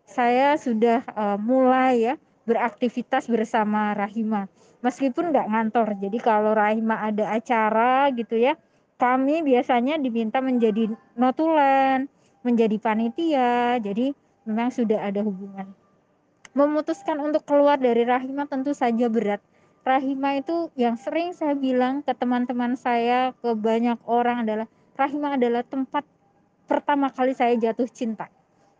saya 0.03 0.59
sudah 0.59 1.07
uh, 1.15 1.39
mulai 1.39 2.11
ya 2.11 2.13
beraktivitas 2.43 3.31
bersama 3.31 3.95
Rahima 3.95 4.51
meskipun 4.83 5.31
nggak 5.31 5.47
ngantor 5.47 5.95
jadi 5.95 6.17
kalau 6.19 6.51
Rahima 6.51 6.99
ada 6.99 7.31
acara 7.31 8.11
gitu 8.11 8.35
ya 8.35 8.59
kami 8.99 9.41
biasanya 9.41 9.95
diminta 9.95 10.43
menjadi 10.43 10.91
notulen 11.15 12.11
menjadi 12.43 12.75
panitia 12.83 13.79
jadi 13.79 14.11
memang 14.43 14.69
sudah 14.75 15.07
ada 15.07 15.23
hubungan 15.23 15.71
memutuskan 16.53 17.17
untuk 17.17 17.43
keluar 17.45 17.81
dari 17.81 18.05
Rahima 18.05 18.45
tentu 18.45 18.77
saja 18.77 19.09
berat. 19.09 19.41
Rahima 19.83 20.39
itu 20.39 20.71
yang 20.79 20.95
sering 20.95 21.35
saya 21.35 21.57
bilang 21.59 22.05
ke 22.05 22.15
teman-teman 22.15 22.79
saya 22.79 23.35
ke 23.43 23.51
banyak 23.51 23.99
orang 24.07 24.47
adalah 24.47 24.67
Rahima 24.95 25.35
adalah 25.35 25.65
tempat 25.65 26.07
pertama 26.69 27.11
kali 27.11 27.35
saya 27.35 27.57
jatuh 27.59 27.89
cinta. 27.89 28.29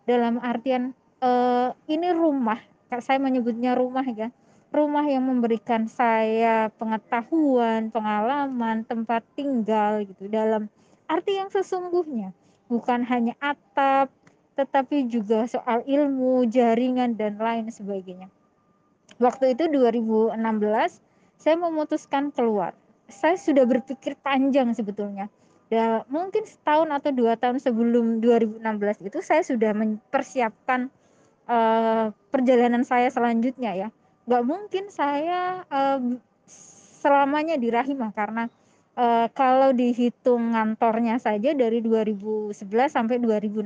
Dalam 0.08 0.40
artian 0.40 0.96
uh, 1.20 1.76
ini 1.90 2.14
rumah 2.14 2.62
saya 3.02 3.18
menyebutnya 3.18 3.74
rumah 3.74 4.06
ya. 4.06 4.30
Rumah 4.74 5.06
yang 5.06 5.30
memberikan 5.30 5.86
saya 5.86 6.74
pengetahuan 6.82 7.94
pengalaman 7.94 8.82
tempat 8.90 9.22
tinggal 9.38 10.02
gitu 10.02 10.26
dalam 10.30 10.66
arti 11.06 11.38
yang 11.38 11.54
sesungguhnya. 11.54 12.34
Bukan 12.74 13.06
hanya 13.06 13.38
atap 13.38 14.10
tetapi 14.54 15.10
juga 15.10 15.50
soal 15.50 15.82
ilmu 15.86 16.46
jaringan 16.50 17.18
dan 17.18 17.42
lain 17.42 17.74
sebagainya. 17.74 18.30
Waktu 19.18 19.58
itu 19.58 19.70
2016 19.70 20.38
saya 21.38 21.56
memutuskan 21.58 22.30
keluar. 22.30 22.78
Saya 23.10 23.38
sudah 23.38 23.66
berpikir 23.66 24.18
panjang 24.22 24.72
sebetulnya. 24.74 25.28
Dan 25.68 26.06
mungkin 26.06 26.46
setahun 26.46 26.90
atau 26.94 27.10
dua 27.10 27.34
tahun 27.34 27.58
sebelum 27.58 28.22
2016 28.22 28.62
itu 29.10 29.20
saya 29.26 29.42
sudah 29.42 29.74
mempersiapkan 29.74 30.94
uh, 31.50 32.14
perjalanan 32.30 32.86
saya 32.86 33.10
selanjutnya 33.10 33.74
ya. 33.74 33.90
Nggak 34.30 34.44
mungkin 34.46 34.84
saya 34.94 35.66
uh, 35.68 36.00
selamanya 37.02 37.58
di 37.58 37.74
Rahimah 37.74 38.14
karena 38.14 38.48
uh, 38.96 39.28
kalau 39.34 39.74
dihitung 39.74 40.54
ngantornya 40.54 41.18
saja 41.18 41.52
dari 41.58 41.82
2011 41.82 42.54
sampai 42.88 43.18
2016 43.20 43.66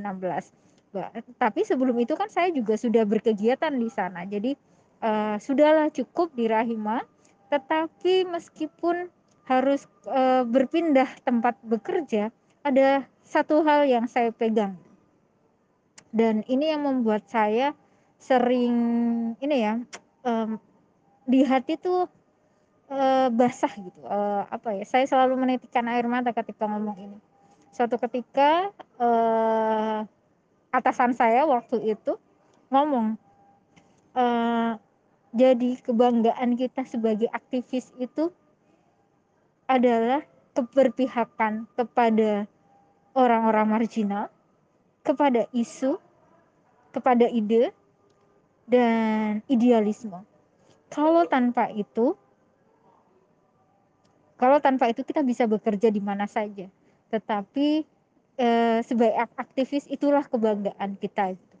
tapi 1.38 1.64
sebelum 1.64 1.96
itu 2.00 2.14
kan 2.14 2.28
saya 2.30 2.50
juga 2.52 2.74
sudah 2.78 3.02
berkegiatan 3.06 3.72
di 3.74 3.88
sana. 3.90 4.24
Jadi 4.26 4.54
uh, 5.02 5.36
sudahlah 5.38 5.90
cukup 5.90 6.32
di 6.34 6.46
Rahimah 6.50 7.02
tetapi 7.48 8.28
meskipun 8.28 9.08
harus 9.48 9.88
uh, 10.04 10.44
berpindah 10.44 11.08
tempat 11.24 11.56
bekerja 11.64 12.28
ada 12.60 13.08
satu 13.24 13.64
hal 13.64 13.88
yang 13.88 14.04
saya 14.04 14.28
pegang. 14.28 14.76
Dan 16.12 16.44
ini 16.48 16.72
yang 16.72 16.84
membuat 16.84 17.24
saya 17.28 17.72
sering 18.20 18.76
ini 19.40 19.56
ya 19.64 19.80
um, 20.24 20.60
di 21.24 21.44
hati 21.44 21.80
tuh 21.80 22.08
uh, 22.92 23.28
basah 23.32 23.72
gitu. 23.76 24.00
Uh, 24.04 24.44
apa 24.48 24.76
ya 24.76 24.84
saya 24.84 25.04
selalu 25.08 25.36
menitikkan 25.40 25.84
air 25.88 26.04
mata 26.04 26.32
ketika 26.36 26.68
ngomong 26.68 26.96
ini. 27.00 27.18
Suatu 27.72 28.00
ketika 28.00 28.72
uh, 29.00 30.04
atasan 30.74 31.16
saya 31.16 31.48
waktu 31.48 31.96
itu 31.96 32.16
ngomong 32.68 33.16
uh, 34.12 34.76
jadi 35.32 35.70
kebanggaan 35.84 36.56
kita 36.56 36.84
sebagai 36.88 37.28
aktivis 37.32 37.92
itu 38.00 38.32
adalah 39.68 40.24
keberpihakan 40.56 41.68
kepada 41.76 42.48
orang-orang 43.12 43.66
marginal 43.68 44.32
kepada 45.08 45.48
isu, 45.56 45.96
kepada 46.92 47.24
ide, 47.32 47.72
dan 48.68 49.40
idealisme. 49.48 50.20
Kalau 50.92 51.24
tanpa 51.24 51.72
itu, 51.72 52.12
kalau 54.36 54.60
tanpa 54.60 54.92
itu 54.92 55.00
kita 55.00 55.24
bisa 55.24 55.48
bekerja 55.48 55.88
di 55.88 56.04
mana 56.04 56.28
saja. 56.28 56.68
Tetapi 57.08 57.88
eh, 58.38 58.80
sebagai 58.86 59.18
aktivis 59.36 59.84
itulah 59.90 60.24
kebanggaan 60.24 60.96
kita. 60.96 61.34
Gitu. 61.34 61.56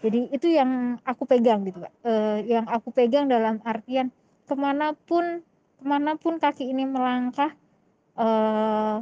Jadi 0.00 0.20
itu 0.32 0.46
yang 0.48 1.00
aku 1.04 1.24
pegang 1.28 1.64
gitu, 1.64 1.80
Pak. 1.82 1.92
Eh, 2.04 2.38
yang 2.52 2.68
aku 2.68 2.92
pegang 2.92 3.26
dalam 3.26 3.60
artian 3.64 4.12
ke 4.44 4.54
mana 4.54 4.92
pun 4.94 5.42
ke 5.80 5.84
mana 5.84 6.14
pun 6.20 6.36
kaki 6.36 6.68
ini 6.68 6.84
melangkah, 6.84 7.56
eh, 8.20 8.96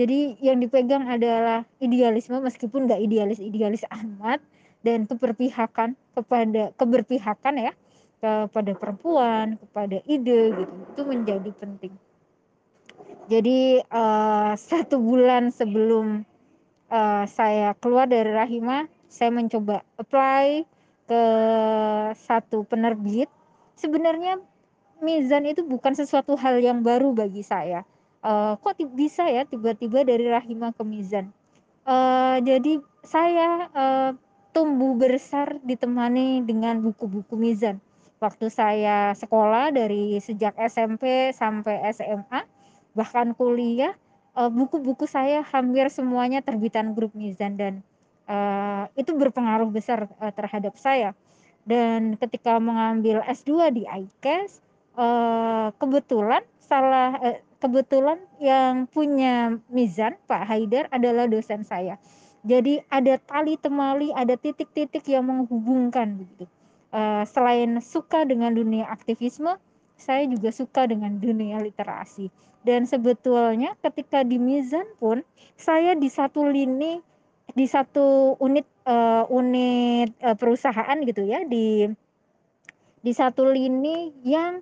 jadi 0.00 0.38
yang 0.40 0.58
dipegang 0.62 1.04
adalah 1.10 1.66
idealisme 1.82 2.38
meskipun 2.40 2.88
nggak 2.88 3.04
idealis 3.04 3.36
idealis 3.42 3.84
amat 3.90 4.40
dan 4.80 5.04
keberpihakan 5.04 5.92
kepada 6.16 6.72
keberpihakan 6.78 7.54
ya 7.60 7.72
kepada 8.20 8.72
perempuan 8.76 9.60
kepada 9.60 10.00
ide 10.08 10.56
gitu 10.56 10.74
itu 10.88 11.02
menjadi 11.04 11.50
penting 11.52 11.92
jadi 13.30 13.86
uh, 13.86 14.58
satu 14.58 14.98
bulan 14.98 15.54
sebelum 15.54 16.26
uh, 16.90 17.24
saya 17.30 17.78
keluar 17.78 18.10
dari 18.10 18.34
Rahima 18.34 18.90
saya 19.06 19.30
mencoba 19.30 19.86
apply 19.98 20.66
ke 21.06 21.22
satu 22.14 22.66
penerbit. 22.66 23.26
Sebenarnya 23.74 24.38
Mizan 25.00 25.48
itu 25.48 25.64
bukan 25.64 25.96
sesuatu 25.96 26.36
hal 26.36 26.60
yang 26.60 26.84
baru 26.84 27.16
bagi 27.16 27.40
saya. 27.40 27.88
Uh, 28.20 28.52
kok 28.60 28.76
bisa 28.92 29.24
ya 29.24 29.48
tiba-tiba 29.48 30.04
dari 30.04 30.28
rahimah 30.28 30.76
ke 30.76 30.84
mizan? 30.84 31.32
Uh, 31.88 32.36
jadi 32.44 32.84
saya 33.00 33.72
uh, 33.72 34.10
tumbuh 34.52 34.92
besar 35.00 35.56
ditemani 35.64 36.44
dengan 36.44 36.84
buku-buku 36.84 37.32
mizan. 37.40 37.80
Waktu 38.20 38.52
saya 38.52 39.16
sekolah 39.16 39.72
dari 39.72 40.20
sejak 40.20 40.52
SMP 40.60 41.32
sampai 41.32 41.80
SMA 41.96 42.44
bahkan 42.94 43.32
kuliah 43.36 43.94
uh, 44.34 44.50
buku-buku 44.50 45.06
saya 45.06 45.42
hampir 45.46 45.88
semuanya 45.90 46.40
terbitan 46.42 46.94
grup 46.94 47.14
Mizan 47.14 47.58
dan 47.58 47.74
uh, 48.30 48.86
itu 48.94 49.14
berpengaruh 49.14 49.70
besar 49.70 50.06
uh, 50.20 50.32
terhadap 50.34 50.78
saya. 50.78 51.12
Dan 51.66 52.16
ketika 52.16 52.56
mengambil 52.56 53.20
S2 53.28 53.70
di 53.76 53.82
ICAS 53.84 54.64
uh, 54.96 55.70
kebetulan 55.76 56.42
salah 56.58 57.14
uh, 57.20 57.38
kebetulan 57.60 58.18
yang 58.40 58.88
punya 58.88 59.60
Mizan 59.68 60.16
Pak 60.24 60.48
Haidar 60.48 60.88
adalah 60.88 61.28
dosen 61.28 61.62
saya. 61.62 62.00
Jadi 62.40 62.80
ada 62.88 63.20
tali 63.20 63.60
temali 63.60 64.08
ada 64.16 64.32
titik-titik 64.32 65.04
yang 65.04 65.28
menghubungkan 65.28 66.16
begitu. 66.16 66.48
Uh, 66.90 67.22
selain 67.28 67.78
suka 67.84 68.26
dengan 68.26 68.50
dunia 68.50 68.88
aktivisme 68.88 69.60
saya 70.00 70.24
juga 70.26 70.50
suka 70.50 70.88
dengan 70.88 71.20
dunia 71.20 71.60
literasi. 71.60 72.32
Dan 72.64 72.84
sebetulnya 72.84 73.76
ketika 73.80 74.20
di 74.24 74.36
Mizan 74.36 74.84
pun 75.00 75.24
saya 75.56 75.96
di 75.96 76.08
satu 76.08 76.48
lini 76.48 77.00
di 77.50 77.66
satu 77.66 78.36
unit 78.38 78.66
uh, 78.86 79.26
unit 79.28 80.14
uh, 80.22 80.36
perusahaan 80.38 80.98
gitu 81.02 81.26
ya 81.26 81.42
di 81.46 81.90
di 83.00 83.12
satu 83.16 83.48
lini 83.48 84.12
yang 84.22 84.60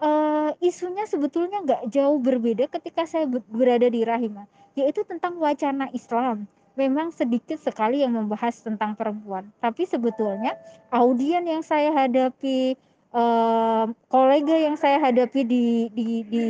uh, 0.00 0.50
isunya 0.58 1.04
sebetulnya 1.04 1.62
nggak 1.62 1.82
jauh 1.92 2.18
berbeda 2.18 2.66
ketika 2.72 3.04
saya 3.04 3.28
berada 3.28 3.86
di 3.86 4.02
Rahima 4.02 4.48
yaitu 4.74 5.06
tentang 5.06 5.38
wacana 5.38 5.86
Islam. 5.94 6.50
Memang 6.74 7.14
sedikit 7.14 7.54
sekali 7.62 8.02
yang 8.02 8.18
membahas 8.18 8.58
tentang 8.58 8.98
perempuan. 8.98 9.46
Tapi 9.62 9.86
sebetulnya 9.86 10.58
audien 10.90 11.46
yang 11.46 11.62
saya 11.62 11.94
hadapi 11.94 12.74
uh, 13.14 13.84
kolega 14.10 14.56
yang 14.58 14.76
saya 14.76 14.98
hadapi 15.00 15.46
di 15.46 15.64
di 15.94 16.08
di 16.26 16.46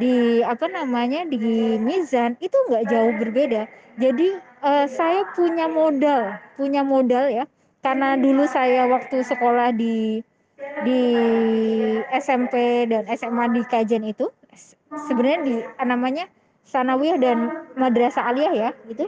di 0.00 0.14
apa 0.42 0.66
namanya 0.66 1.22
di 1.28 1.78
Mizan 1.78 2.34
itu 2.42 2.56
nggak 2.66 2.90
jauh 2.90 3.14
berbeda. 3.20 3.68
Jadi 4.00 4.34
uh, 4.64 4.90
saya 4.90 5.22
punya 5.38 5.70
modal, 5.70 6.34
punya 6.58 6.82
modal 6.82 7.30
ya. 7.30 7.44
Karena 7.84 8.16
dulu 8.16 8.48
saya 8.48 8.88
waktu 8.88 9.22
sekolah 9.22 9.76
di 9.76 10.24
di 10.82 11.00
SMP 12.16 12.88
dan 12.88 13.04
SMA 13.12 13.52
di 13.52 13.62
Kajen 13.68 14.08
itu 14.08 14.32
sebenarnya 15.06 15.40
di 15.44 15.54
namanya 15.84 16.24
Sanawiyah 16.64 17.20
dan 17.20 17.38
Madrasah 17.76 18.32
Aliyah 18.32 18.54
ya 18.56 18.70
gitu. 18.88 19.06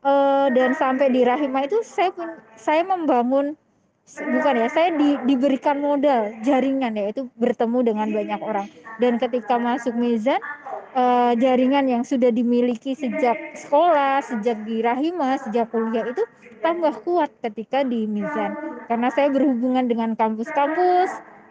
Uh, 0.00 0.48
dan 0.56 0.72
sampai 0.72 1.12
di 1.12 1.28
Rahimah 1.28 1.68
itu 1.68 1.84
saya 1.84 2.08
saya 2.56 2.80
membangun 2.88 3.52
bukan 4.18 4.54
ya 4.58 4.68
saya 4.68 4.90
di, 4.96 5.16
diberikan 5.24 5.78
modal 5.78 6.34
jaringan 6.42 6.98
yaitu 6.98 7.30
bertemu 7.38 7.78
dengan 7.86 8.08
banyak 8.10 8.40
orang. 8.42 8.66
Dan 9.00 9.16
ketika 9.16 9.56
masuk 9.56 9.96
Mizan 9.96 10.40
uh, 10.92 11.32
jaringan 11.38 11.88
yang 11.88 12.02
sudah 12.04 12.28
dimiliki 12.28 12.92
sejak 12.92 13.56
sekolah 13.56 14.20
sejak 14.24 14.60
di 14.66 14.82
Rahima 14.84 15.38
sejak 15.40 15.70
kuliah 15.72 16.04
itu 16.04 16.22
tambah 16.60 16.92
kuat 17.06 17.32
ketika 17.40 17.86
di 17.86 18.04
Mizan. 18.04 18.52
Karena 18.90 19.08
saya 19.14 19.30
berhubungan 19.32 19.86
dengan 19.86 20.12
kampus-kampus 20.18 21.10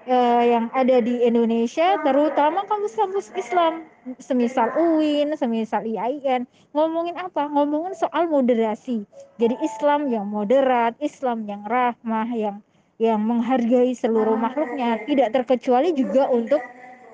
uh, 0.10 0.44
yang 0.44 0.66
ada 0.74 1.00
di 1.00 1.22
Indonesia 1.24 2.02
terutama 2.02 2.66
kampus-kampus 2.66 3.32
Islam. 3.38 3.86
Semisal 4.18 4.74
UIN, 4.74 5.38
semisal 5.38 5.86
IAIN 5.86 6.50
ngomongin 6.74 7.14
apa? 7.16 7.46
ngomongin 7.46 7.94
soal 7.94 8.26
moderasi. 8.26 9.06
Jadi 9.38 9.56
Islam 9.62 10.10
yang 10.10 10.26
moderat, 10.26 10.98
Islam 10.98 11.46
yang 11.46 11.62
rahmah, 11.70 12.30
yang 12.34 12.58
yang 13.00 13.22
menghargai 13.24 13.96
seluruh 13.96 14.36
makhluknya, 14.36 15.00
tidak 15.08 15.32
terkecuali 15.32 15.96
juga 15.96 16.28
untuk 16.28 16.60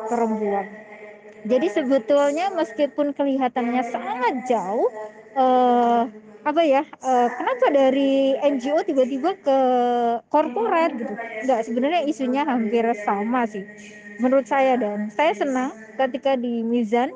perempuan. 0.02 0.66
Jadi 1.46 1.68
sebetulnya 1.70 2.50
meskipun 2.58 3.14
kelihatannya 3.14 3.84
sangat 3.94 4.34
jauh, 4.50 4.90
eh, 5.38 6.02
apa 6.48 6.62
ya? 6.74 6.82
Eh, 7.06 7.28
kenapa 7.38 7.66
dari 7.78 8.00
NGO 8.52 8.80
tiba-tiba 8.90 9.30
ke 9.46 9.52
korporat 10.32 10.90
gitu? 11.00 11.14
Enggak, 11.42 11.60
sebenarnya 11.68 12.02
isunya 12.12 12.42
hampir 12.52 12.86
sama 13.08 13.40
sih, 13.54 13.64
menurut 14.22 14.46
saya 14.54 14.72
dan 14.84 15.10
saya 15.18 15.34
senang 15.42 15.72
ketika 16.00 16.32
di 16.44 16.62
Mizan 16.72 17.10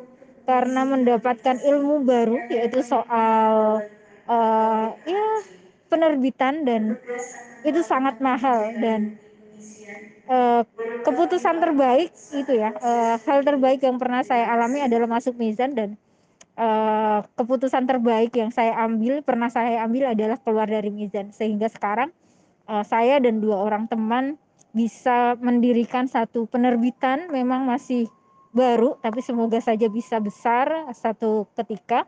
karena 0.49 0.79
mendapatkan 0.93 1.57
ilmu 1.61 1.93
baru 2.09 2.35
yaitu 2.53 2.79
soal 2.91 3.85
uh, 4.29 4.87
ya 5.05 5.21
penerbitan 5.89 6.53
dan 6.67 6.83
itu 7.67 7.81
sangat 7.91 8.15
mahal 8.27 8.59
dan 8.83 9.01
uh, 10.29 10.61
keputusan 11.05 11.57
terbaik 11.63 12.09
itu 12.29 12.51
ya 12.61 12.69
uh, 12.79 13.15
hal 13.25 13.39
terbaik 13.47 13.79
yang 13.83 13.97
pernah 14.01 14.21
saya 14.25 14.45
alami 14.53 14.83
adalah 14.85 15.07
masuk 15.09 15.33
Mizan 15.39 15.71
dan 15.77 15.89
uh, 16.59 17.19
keputusan 17.39 17.87
terbaik 17.87 18.35
yang 18.35 18.51
saya 18.51 18.75
ambil 18.83 19.23
pernah 19.23 19.47
saya 19.47 19.87
ambil 19.87 20.11
adalah 20.11 20.37
keluar 20.43 20.67
dari 20.67 20.91
Mizan. 20.91 21.31
Sehingga 21.31 21.71
sekarang 21.71 22.11
uh, 22.67 22.83
saya 22.83 23.17
dan 23.23 23.39
dua 23.39 23.63
orang 23.63 23.87
teman 23.87 24.35
bisa 24.69 25.33
mendirikan 25.41 26.05
satu 26.05 26.45
penerbitan 26.45 27.33
memang 27.33 27.65
masih 27.65 28.05
baru 28.53 29.01
tapi 29.01 29.21
semoga 29.25 29.57
saja 29.57 29.89
bisa 29.89 30.21
besar 30.21 30.69
satu 30.93 31.49
ketika 31.57 32.05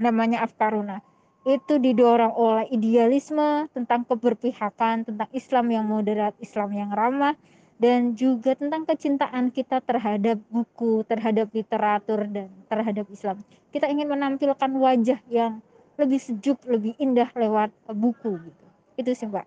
namanya 0.00 0.42
Afkaruna. 0.42 1.04
Itu 1.46 1.78
didorong 1.78 2.34
oleh 2.34 2.66
idealisme 2.74 3.70
tentang 3.70 4.02
keberpihakan 4.02 5.06
tentang 5.06 5.30
Islam 5.30 5.70
yang 5.70 5.86
moderat 5.86 6.34
Islam 6.42 6.74
yang 6.74 6.90
ramah 6.90 7.38
dan 7.76 8.16
juga 8.16 8.56
tentang 8.56 8.88
kecintaan 8.88 9.52
kita 9.52 9.84
terhadap 9.84 10.40
buku 10.48 11.04
terhadap 11.04 11.52
literatur 11.52 12.24
dan 12.28 12.48
terhadap 12.72 13.04
Islam. 13.12 13.36
Kita 13.72 13.84
ingin 13.88 14.08
menampilkan 14.08 14.70
wajah 14.80 15.20
yang 15.28 15.60
lebih 16.00 16.20
sejuk 16.20 16.60
lebih 16.64 16.96
indah 16.96 17.28
lewat 17.36 17.72
buku 17.92 18.40
gitu. 18.40 18.64
Itu 18.96 19.10
sih 19.12 19.28
mbak. 19.28 19.44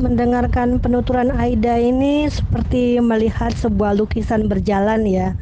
Mendengarkan 0.00 0.80
penuturan 0.80 1.28
Aida 1.36 1.76
ini 1.76 2.28
seperti 2.32 2.96
melihat 3.04 3.52
sebuah 3.52 3.96
lukisan 4.00 4.48
berjalan 4.48 5.04
ya. 5.04 5.36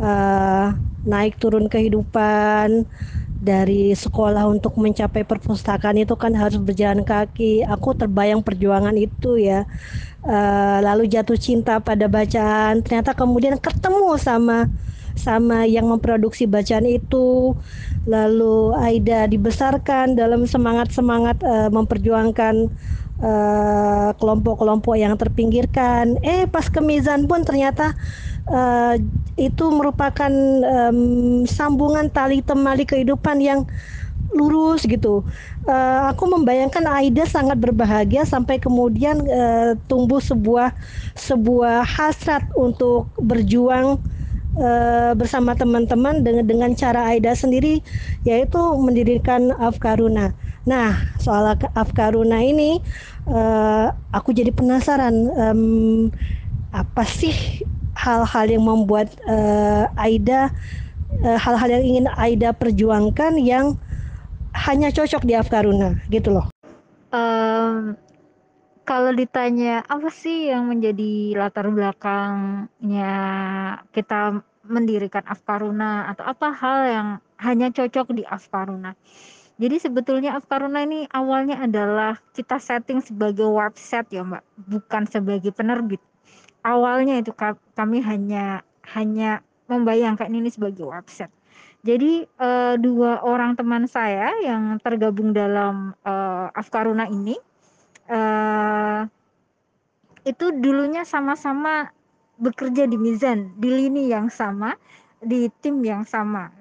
Uh, 0.00 0.72
naik 1.04 1.36
turun 1.36 1.68
kehidupan 1.68 2.88
dari 3.42 3.90
sekolah 3.90 4.46
untuk 4.46 4.78
mencapai 4.78 5.26
perpustakaan 5.26 5.98
itu 5.98 6.14
kan 6.14 6.30
harus 6.38 6.62
berjalan 6.62 7.02
kaki. 7.02 7.66
Aku 7.66 7.90
terbayang 7.98 8.40
perjuangan 8.46 8.94
itu 8.94 9.34
ya. 9.42 9.66
Uh, 10.22 10.78
lalu 10.86 11.10
jatuh 11.10 11.34
cinta 11.34 11.82
pada 11.82 12.06
bacaan. 12.06 12.78
Ternyata 12.86 13.10
kemudian 13.18 13.58
ketemu 13.58 14.14
sama 14.22 14.70
sama 15.18 15.66
yang 15.66 15.90
memproduksi 15.90 16.46
bacaan 16.46 16.86
itu. 16.86 17.58
Lalu 18.06 18.78
Aida 18.78 19.26
dibesarkan 19.26 20.14
dalam 20.14 20.46
semangat-semangat 20.46 21.42
uh, 21.42 21.70
memperjuangkan 21.74 22.70
kelompok-kelompok 24.18 24.94
uh, 24.98 25.00
yang 25.00 25.14
terpinggirkan. 25.14 26.18
Eh 26.26 26.44
pas 26.50 26.66
ke 26.66 26.82
Mizan 26.82 27.30
pun 27.30 27.46
ternyata 27.46 27.94
uh, 28.50 28.98
itu 29.38 29.64
merupakan 29.70 30.32
um, 30.66 31.46
sambungan 31.46 32.10
tali 32.10 32.42
temali 32.42 32.82
kehidupan 32.82 33.38
yang 33.38 33.62
lurus 34.32 34.82
gitu. 34.88 35.22
Uh, 35.68 36.10
aku 36.10 36.26
membayangkan 36.26 36.82
Aida 36.88 37.22
sangat 37.28 37.60
berbahagia 37.60 38.26
sampai 38.26 38.58
kemudian 38.58 39.22
uh, 39.28 39.78
tumbuh 39.86 40.18
sebuah 40.18 40.74
sebuah 41.14 41.86
hasrat 41.86 42.42
untuk 42.58 43.06
berjuang 43.20 44.00
uh, 44.58 45.12
bersama 45.14 45.54
teman-teman 45.54 46.24
dengan 46.24 46.44
dengan 46.48 46.70
cara 46.74 47.12
Aida 47.12 47.36
sendiri 47.36 47.84
yaitu 48.26 48.58
mendirikan 48.80 49.52
Afkaruna. 49.60 50.34
Nah, 50.62 50.94
soal 51.18 51.58
Afkaruna 51.74 52.38
ini 52.38 52.78
uh, 53.28 53.92
aku 54.14 54.34
jadi 54.34 54.50
penasaran 54.50 55.14
um, 55.36 56.08
apa 56.72 57.04
sih 57.04 57.62
hal-hal 57.92 58.46
yang 58.48 58.64
membuat 58.64 59.12
uh, 59.28 59.86
Aida 59.94 60.50
hal-hal 61.22 61.68
uh, 61.68 61.74
yang 61.76 61.84
ingin 61.84 62.06
Aida 62.16 62.56
perjuangkan 62.56 63.36
yang 63.38 63.76
hanya 64.52 64.92
cocok 64.92 65.22
di 65.24 65.36
Afkaruna 65.36 66.00
gitu 66.08 66.32
loh. 66.32 66.46
Um, 67.12 67.96
kalau 68.82 69.12
ditanya 69.14 69.84
apa 69.86 70.08
sih 70.10 70.50
yang 70.50 70.66
menjadi 70.68 71.36
latar 71.38 71.68
belakangnya 71.68 73.14
kita 73.92 74.42
mendirikan 74.66 75.22
Afkaruna 75.26 76.10
atau 76.12 76.24
apa 76.26 76.48
hal 76.54 76.78
yang 76.86 77.08
hanya 77.42 77.68
cocok 77.74 78.14
di 78.14 78.22
Afkaruna? 78.26 78.94
Jadi 79.60 79.76
sebetulnya 79.78 80.36
Afkaruna 80.36 80.82
ini 80.84 81.04
awalnya 81.12 81.60
adalah 81.60 82.16
kita 82.32 82.56
setting 82.56 83.04
sebagai 83.04 83.46
website 83.46 84.08
ya 84.10 84.24
Mbak, 84.24 84.44
bukan 84.68 85.02
sebagai 85.06 85.52
penerbit. 85.52 86.00
Awalnya 86.64 87.20
itu 87.20 87.34
kami 87.74 88.00
hanya 88.00 88.64
hanya 88.96 89.44
membayangkan 89.68 90.30
ini 90.32 90.48
sebagai 90.48 90.88
website. 90.88 91.30
Jadi 91.82 92.22
uh, 92.38 92.78
dua 92.78 93.26
orang 93.26 93.58
teman 93.58 93.90
saya 93.90 94.30
yang 94.38 94.78
tergabung 94.78 95.34
dalam 95.34 95.90
uh, 96.06 96.46
Afkaruna 96.54 97.10
ini 97.10 97.34
uh, 98.06 99.02
itu 100.22 100.54
dulunya 100.62 101.02
sama-sama 101.02 101.90
bekerja 102.38 102.86
di 102.86 102.94
Mizan, 102.94 103.50
di 103.58 103.70
lini 103.70 104.06
yang 104.06 104.30
sama, 104.30 104.78
di 105.18 105.50
tim 105.58 105.82
yang 105.82 106.06
sama. 106.06 106.54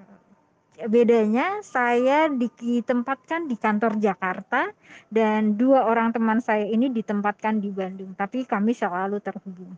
Bedanya 0.87 1.61
saya 1.61 2.31
ditempatkan 2.31 3.45
di 3.45 3.59
kantor 3.59 3.99
Jakarta 4.01 4.71
dan 5.11 5.59
dua 5.59 5.85
orang 5.85 6.15
teman 6.15 6.39
saya 6.39 6.65
ini 6.65 6.89
ditempatkan 6.89 7.59
di 7.59 7.69
Bandung, 7.69 8.15
tapi 8.17 8.47
kami 8.47 8.73
selalu 8.73 9.21
terhubung. 9.21 9.77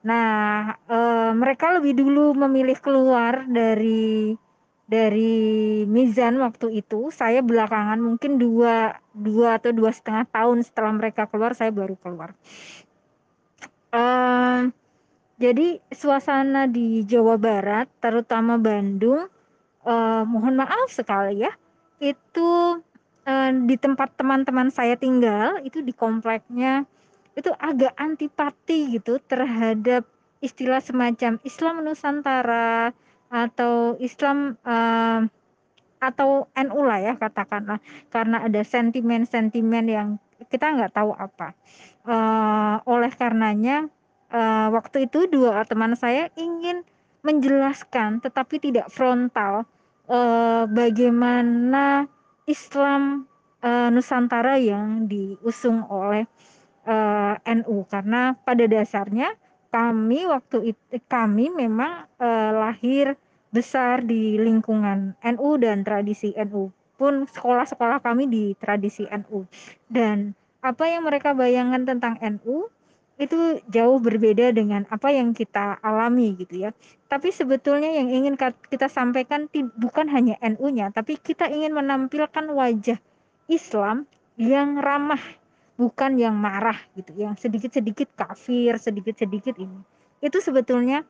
Nah, 0.00 0.74
e, 0.88 0.98
mereka 1.36 1.76
lebih 1.76 1.92
dulu 2.00 2.32
memilih 2.32 2.78
keluar 2.80 3.44
dari 3.44 4.32
dari 4.90 5.34
Mizan 5.86 6.42
waktu 6.42 6.82
itu. 6.82 7.14
Saya 7.14 7.46
belakangan 7.46 8.02
mungkin 8.02 8.42
dua 8.42 8.98
dua 9.14 9.62
atau 9.62 9.70
dua 9.70 9.94
setengah 9.94 10.26
tahun 10.26 10.66
setelah 10.66 10.92
mereka 10.96 11.30
keluar, 11.30 11.54
saya 11.54 11.70
baru 11.70 11.94
keluar. 11.94 12.34
Uh, 13.90 14.70
jadi 15.40 15.80
suasana 15.88 16.68
di 16.68 17.06
Jawa 17.08 17.40
Barat, 17.40 17.88
terutama 18.02 18.60
Bandung, 18.60 19.30
uh, 19.84 20.22
mohon 20.28 20.60
maaf 20.60 20.88
sekali 20.92 21.44
ya, 21.44 21.52
itu 22.00 22.80
uh, 23.28 23.50
di 23.66 23.76
tempat 23.76 24.16
teman-teman 24.16 24.72
saya 24.72 24.96
tinggal, 24.96 25.60
itu 25.64 25.84
di 25.84 25.92
kompleknya, 25.92 26.88
itu 27.36 27.52
agak 27.56 27.94
antipati 27.96 28.98
gitu 28.98 29.20
terhadap 29.24 30.04
istilah 30.40 30.80
semacam 30.80 31.36
Islam 31.44 31.84
Nusantara 31.84 32.96
atau 33.30 33.94
Islam 34.00 34.56
uh, 34.64 35.28
atau 36.00 36.48
NU 36.56 36.80
lah 36.80 36.98
ya 37.00 37.14
katakanlah, 37.20 37.78
karena 38.08 38.40
ada 38.48 38.60
sentimen-sentimen 38.64 39.84
yang 39.84 40.08
kita 40.48 40.72
nggak 40.72 40.96
tahu 40.96 41.12
apa. 41.12 41.52
Uh, 42.00 42.80
oleh 42.88 43.12
karenanya 43.12 43.92
uh, 44.32 44.72
waktu 44.72 45.04
itu 45.04 45.28
dua 45.28 45.60
teman 45.68 45.92
saya 45.92 46.32
ingin 46.40 46.80
menjelaskan 47.20 48.24
tetapi 48.24 48.56
tidak 48.60 48.88
frontal 48.88 49.68
uh, 50.08 50.64
bagaimana 50.68 52.08
Islam 52.48 53.28
uh, 53.62 53.88
Nusantara 53.92 54.56
yang 54.56 55.06
diusung 55.06 55.84
oleh 55.86 56.24
uh, 56.88 57.36
NU 57.44 57.86
karena 57.88 58.34
pada 58.40 58.64
dasarnya 58.66 59.36
kami 59.70 60.26
waktu 60.26 60.74
itu 60.74 60.98
kami 61.06 61.52
memang 61.52 62.10
uh, 62.18 62.50
lahir 62.56 63.14
besar 63.50 64.02
di 64.02 64.38
lingkungan 64.38 65.14
NU 65.22 65.50
dan 65.58 65.82
tradisi 65.86 66.34
NU 66.34 66.70
pun 66.98 67.24
sekolah-sekolah 67.24 68.02
kami 68.04 68.28
di 68.28 68.44
tradisi 68.58 69.06
NU 69.08 69.46
dan 69.88 70.36
apa 70.60 70.84
yang 70.84 71.08
mereka 71.08 71.32
bayangkan 71.32 71.88
tentang 71.88 72.20
NU 72.20 72.68
itu 73.20 73.60
jauh 73.68 74.00
berbeda 74.00 74.48
dengan 74.56 74.88
apa 74.88 75.12
yang 75.12 75.36
kita 75.36 75.76
alami 75.84 76.40
gitu 76.40 76.64
ya. 76.64 76.70
Tapi 77.12 77.28
sebetulnya 77.28 77.92
yang 77.92 78.08
ingin 78.08 78.34
kita 78.40 78.88
sampaikan 78.88 79.44
bukan 79.76 80.08
hanya 80.08 80.40
NU-nya, 80.40 80.88
tapi 80.96 81.20
kita 81.20 81.52
ingin 81.52 81.76
menampilkan 81.76 82.48
wajah 82.48 82.96
Islam 83.52 84.08
yang 84.40 84.80
ramah, 84.80 85.20
bukan 85.76 86.16
yang 86.16 86.32
marah 86.32 86.80
gitu, 86.96 87.12
yang 87.12 87.36
sedikit-sedikit 87.36 88.08
kafir, 88.16 88.80
sedikit-sedikit 88.80 89.52
ini. 89.60 89.84
Itu 90.24 90.40
sebetulnya 90.40 91.04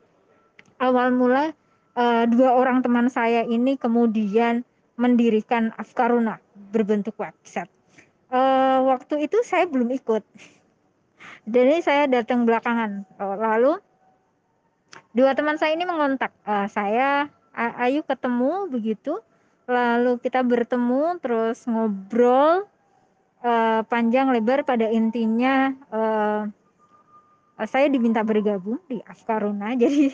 awal 0.83 1.15
mula 1.15 1.55
uh, 1.95 2.25
dua 2.27 2.59
orang 2.59 2.83
teman 2.83 3.07
saya 3.07 3.47
ini 3.47 3.79
kemudian 3.79 4.67
mendirikan 4.99 5.71
Afkaruna 5.79 6.43
berbentuk 6.75 7.15
website. 7.23 7.71
Uh, 8.35 8.83
waktu 8.91 9.31
itu 9.31 9.39
saya 9.47 9.67
belum 9.71 9.95
ikut 9.95 10.23
jadi 11.49 11.81
saya 11.81 12.05
datang 12.07 12.45
belakangan. 12.45 13.09
Oh, 13.19 13.37
lalu 13.37 13.73
dua 15.17 15.33
teman 15.35 15.57
saya 15.57 15.75
ini 15.75 15.89
mengontak 15.89 16.31
uh, 16.45 16.69
saya 16.69 17.29
ayo 17.55 18.05
ketemu 18.05 18.69
begitu. 18.69 19.19
Lalu 19.71 20.19
kita 20.19 20.43
bertemu 20.43 21.23
terus 21.23 21.63
ngobrol 21.65 22.67
uh, 23.47 23.81
panjang 23.87 24.35
lebar 24.35 24.67
pada 24.67 24.91
intinya 24.91 25.71
uh, 25.95 26.43
saya 27.69 27.87
diminta 27.93 28.25
bergabung 28.25 28.81
di 28.91 28.99
Afkaruna. 29.05 29.77
Jadi 29.83 30.11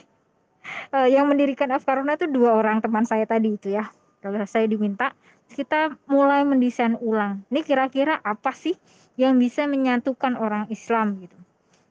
uh, 0.93 1.09
yang 1.09 1.27
mendirikan 1.31 1.73
Afkaruna 1.73 2.21
itu 2.21 2.29
dua 2.31 2.55
orang 2.57 2.83
teman 2.85 3.05
saya 3.09 3.25
tadi 3.25 3.55
itu 3.57 3.75
ya. 3.75 3.89
Kalau 4.21 4.43
saya 4.49 4.67
diminta 4.67 5.15
kita 5.53 5.95
mulai 6.11 6.43
mendesain 6.43 6.99
ulang 6.99 7.47
ini 7.49 7.63
kira-kira 7.63 8.19
apa 8.21 8.51
sih 8.53 8.75
yang 9.17 9.41
bisa 9.41 9.65
menyatukan 9.65 10.37
orang 10.37 10.69
Islam 10.69 11.17
gitu. 11.25 11.37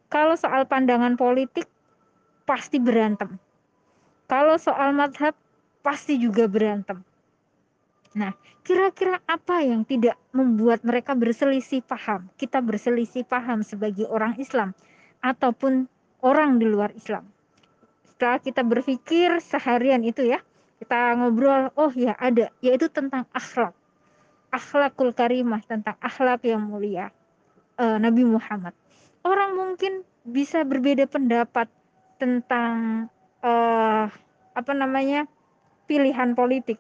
Kalau 0.08 0.38
soal 0.38 0.70
pandangan 0.70 1.18
politik 1.18 1.66
pasti 2.46 2.78
berantem. 2.78 3.42
Kalau 4.30 4.56
soal 4.62 4.94
madhab 4.94 5.34
pasti 5.82 6.22
juga 6.22 6.46
berantem. 6.46 7.02
Nah, 8.16 8.32
kira-kira 8.64 9.20
apa 9.28 9.60
yang 9.66 9.84
tidak 9.84 10.16
membuat 10.32 10.86
mereka 10.86 11.18
berselisih 11.18 11.84
paham? 11.84 12.32
Kita 12.40 12.64
berselisih 12.64 13.28
paham 13.28 13.66
sebagai 13.66 14.08
orang 14.08 14.40
Islam 14.40 14.72
ataupun 15.20 15.90
orang 16.24 16.62
di 16.62 16.66
luar 16.70 16.96
Islam. 16.96 17.28
Setelah 18.08 18.40
kita 18.40 18.64
berpikir 18.64 19.44
seharian 19.44 20.02
itu 20.08 20.24
ya, 20.24 20.40
kita 20.82 21.16
ngobrol, 21.18 21.72
oh 21.80 21.92
ya 21.96 22.14
ada, 22.20 22.52
yaitu 22.60 22.92
tentang 22.92 23.24
akhlak 23.32 23.76
akhlakul 24.56 25.12
karimah 25.12 25.60
tentang 25.68 26.00
akhlak 26.00 26.48
yang 26.48 26.64
mulia 26.64 27.12
uh, 27.76 28.00
Nabi 28.00 28.24
Muhammad. 28.24 28.72
Orang 29.28 29.60
mungkin 29.60 30.08
bisa 30.24 30.64
berbeda 30.64 31.12
pendapat 31.12 31.68
tentang 32.16 33.08
uh, 33.44 34.08
apa 34.56 34.72
namanya 34.72 35.28
pilihan 35.86 36.32
politik, 36.32 36.80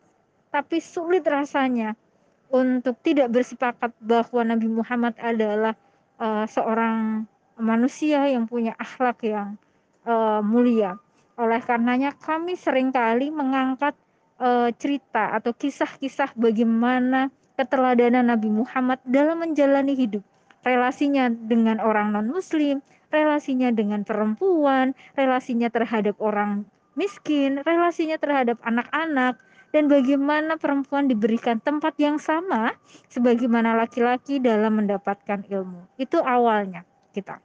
tapi 0.55 0.79
sulit 0.79 1.27
rasanya 1.27 1.99
untuk 2.47 2.95
tidak 3.03 3.27
bersepakat 3.33 3.91
bahwa 3.99 4.41
Nabi 4.47 4.71
Muhammad 4.71 5.19
adalah 5.19 5.75
uh, 6.21 6.47
seorang 6.47 7.27
manusia 7.59 8.23
yang 8.31 8.47
punya 8.47 8.71
akhlak 8.79 9.19
yang 9.27 9.59
uh, 10.07 10.39
mulia. 10.39 10.95
Oleh 11.35 11.59
karenanya 11.59 12.15
kami 12.15 12.55
sering 12.55 12.95
kali 12.95 13.27
mengangkat 13.27 13.91
uh, 14.39 14.71
cerita 14.75 15.35
atau 15.35 15.51
kisah-kisah 15.51 16.31
bagaimana 16.39 17.27
keteladanan 17.59 18.31
Nabi 18.31 18.51
Muhammad 18.51 19.03
dalam 19.03 19.43
menjalani 19.43 19.95
hidup. 19.95 20.23
Relasinya 20.65 21.29
dengan 21.29 21.77
orang 21.77 22.15
non-muslim, 22.15 22.81
relasinya 23.13 23.69
dengan 23.69 24.01
perempuan, 24.01 24.97
relasinya 25.13 25.69
terhadap 25.69 26.17
orang 26.23 26.65
miskin, 26.97 27.61
relasinya 27.61 28.17
terhadap 28.17 28.57
anak-anak, 28.65 29.37
dan 29.75 29.91
bagaimana 29.91 30.55
perempuan 30.55 31.11
diberikan 31.11 31.59
tempat 31.59 31.99
yang 31.99 32.15
sama 32.15 32.71
sebagaimana 33.11 33.75
laki-laki 33.75 34.39
dalam 34.39 34.79
mendapatkan 34.79 35.43
ilmu. 35.51 35.83
Itu 35.99 36.23
awalnya 36.23 36.87
kita. 37.11 37.43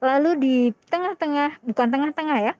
Lalu 0.00 0.30
di 0.40 0.56
tengah-tengah, 0.88 1.60
bukan 1.60 1.88
tengah-tengah 1.92 2.38
ya, 2.40 2.54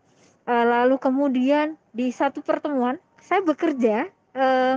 lalu 0.49 0.97
kemudian 0.97 1.77
di 1.91 2.11
satu 2.11 2.41
pertemuan 2.41 2.97
saya 3.21 3.45
bekerja 3.45 4.09
eh, 4.35 4.77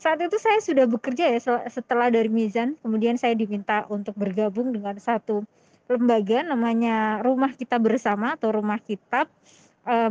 saat 0.00 0.16
itu 0.16 0.40
saya 0.40 0.64
sudah 0.64 0.88
bekerja 0.88 1.28
ya 1.28 1.40
setelah 1.68 2.08
dari 2.08 2.32
Mizan, 2.32 2.72
kemudian 2.80 3.20
saya 3.20 3.36
diminta 3.36 3.84
untuk 3.92 4.16
bergabung 4.16 4.72
dengan 4.72 4.96
satu 4.96 5.44
lembaga 5.92 6.40
namanya 6.40 7.20
Rumah 7.20 7.52
Kita 7.52 7.76
Bersama 7.76 8.32
atau 8.32 8.48
Rumah 8.48 8.80
Kitab 8.80 9.28
uh, 9.84 10.08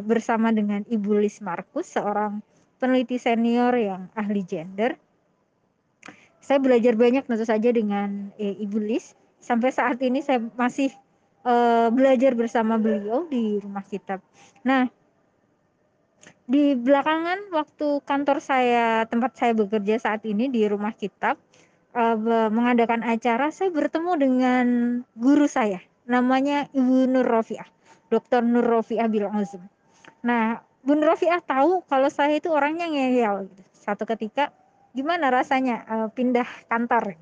bersama 0.00 0.56
dengan 0.56 0.88
Ibu 0.88 1.20
Lis 1.20 1.44
Markus, 1.44 1.92
seorang 1.92 2.40
peneliti 2.80 3.20
senior 3.20 3.76
yang 3.76 4.08
ahli 4.16 4.40
gender. 4.40 4.96
Saya 6.40 6.56
belajar 6.56 6.96
banyak 6.96 7.28
tentu 7.28 7.44
saja 7.44 7.68
dengan 7.76 8.32
eh, 8.40 8.56
Ibu 8.56 8.80
Lis. 8.80 9.12
Sampai 9.36 9.68
saat 9.68 10.00
ini 10.00 10.24
saya 10.24 10.40
masih 10.56 10.88
uh, 11.46 11.88
belajar 11.90 12.34
bersama 12.34 12.78
beliau 12.78 13.26
di 13.30 13.58
Rumah 13.62 13.84
Kitab. 13.86 14.18
Nah, 14.66 14.86
di 16.52 16.74
belakangan 16.74 17.48
waktu 17.54 18.02
kantor 18.04 18.42
saya 18.42 19.06
tempat 19.06 19.38
saya 19.38 19.56
bekerja 19.56 19.96
saat 20.02 20.26
ini 20.26 20.50
di 20.50 20.66
rumah 20.66 20.92
kitab 20.92 21.38
uh, 21.96 22.18
mengadakan 22.50 23.06
acara 23.06 23.48
saya 23.48 23.70
bertemu 23.70 24.12
dengan 24.18 24.66
guru 25.16 25.46
saya 25.46 25.80
namanya 26.04 26.68
Ibu 26.76 27.08
Nur 27.08 27.24
Rofiah 27.24 27.64
Dr. 28.12 28.44
Nur 28.44 28.66
Rofiah 28.66 29.08
nah 30.20 30.60
Bu 30.82 30.92
Nur 30.98 31.14
Rofiah 31.14 31.40
tahu 31.40 31.86
kalau 31.86 32.10
saya 32.10 32.36
itu 32.36 32.50
orangnya 32.50 32.90
ngeyel 32.90 33.48
gitu. 33.48 33.62
satu 33.72 34.04
ketika 34.04 34.50
gimana 34.92 35.32
rasanya 35.32 35.86
uh, 35.88 36.08
pindah 36.12 36.44
kantor 36.68 37.16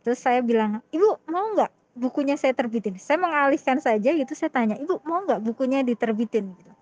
terus 0.00 0.22
saya 0.22 0.40
bilang 0.40 0.80
ibu 0.94 1.20
mau 1.28 1.52
nggak 1.52 1.75
bukunya 1.96 2.36
saya 2.36 2.52
terbitin. 2.52 3.00
Saya 3.00 3.16
mengalihkan 3.16 3.80
saja 3.80 4.12
gitu 4.12 4.32
saya 4.36 4.52
tanya 4.52 4.76
ibu 4.76 5.00
mau 5.02 5.24
nggak 5.24 5.40
bukunya 5.40 5.80
diterbitin? 5.80 6.52
Gitu. 6.52 6.72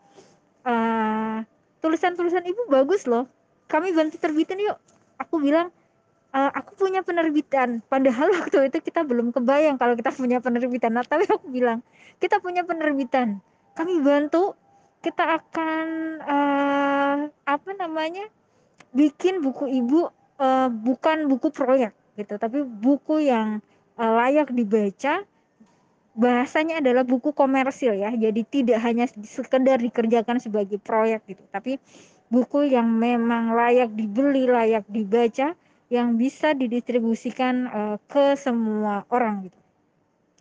Uh, 0.66 1.46
tulisan-tulisan 1.79 2.42
ibu 2.44 2.66
bagus 2.66 3.07
loh. 3.07 3.31
Kami 3.70 3.94
bantu 3.94 4.18
terbitin 4.18 4.61
yuk. 4.61 4.77
Aku 5.22 5.38
bilang 5.38 5.70
uh, 6.35 6.50
aku 6.50 6.74
punya 6.74 7.07
penerbitan. 7.07 7.81
Padahal 7.87 8.35
waktu 8.42 8.68
itu 8.68 8.83
kita 8.83 9.07
belum 9.07 9.31
kebayang 9.31 9.79
kalau 9.79 9.94
kita 9.94 10.11
punya 10.11 10.42
penerbitan. 10.42 10.98
Nah, 10.98 11.07
tapi 11.07 11.31
aku 11.31 11.46
bilang 11.48 11.81
kita 12.18 12.42
punya 12.42 12.66
penerbitan. 12.66 13.38
Kami 13.79 14.03
bantu 14.03 14.59
kita 15.05 15.38
akan 15.40 15.87
uh, 16.24 17.16
apa 17.44 17.70
namanya 17.77 18.24
bikin 18.96 19.44
buku 19.44 19.68
ibu 19.68 20.09
uh, 20.40 20.68
bukan 20.72 21.29
buku 21.29 21.53
proyek 21.53 21.92
gitu 22.14 22.38
tapi 22.38 22.62
buku 22.64 23.27
yang 23.27 23.61
layak 23.98 24.50
dibaca 24.50 25.22
bahasanya 26.14 26.78
adalah 26.78 27.02
buku 27.02 27.35
komersil 27.35 27.94
ya. 27.98 28.11
Jadi 28.14 28.42
tidak 28.46 28.78
hanya 28.83 29.07
sekedar 29.11 29.78
dikerjakan 29.83 30.38
sebagai 30.38 30.78
proyek 30.78 31.26
gitu 31.26 31.42
tapi 31.50 31.78
buku 32.30 32.70
yang 32.70 32.88
memang 32.88 33.54
layak 33.54 33.92
dibeli 33.94 34.46
layak 34.50 34.87
dibaca 34.90 35.54
yang 35.92 36.18
bisa 36.18 36.57
didistribusikan 36.57 37.54
uh, 37.70 37.96
ke 38.09 38.35
semua 38.35 39.07
orang 39.12 39.46
gitu. 39.46 39.61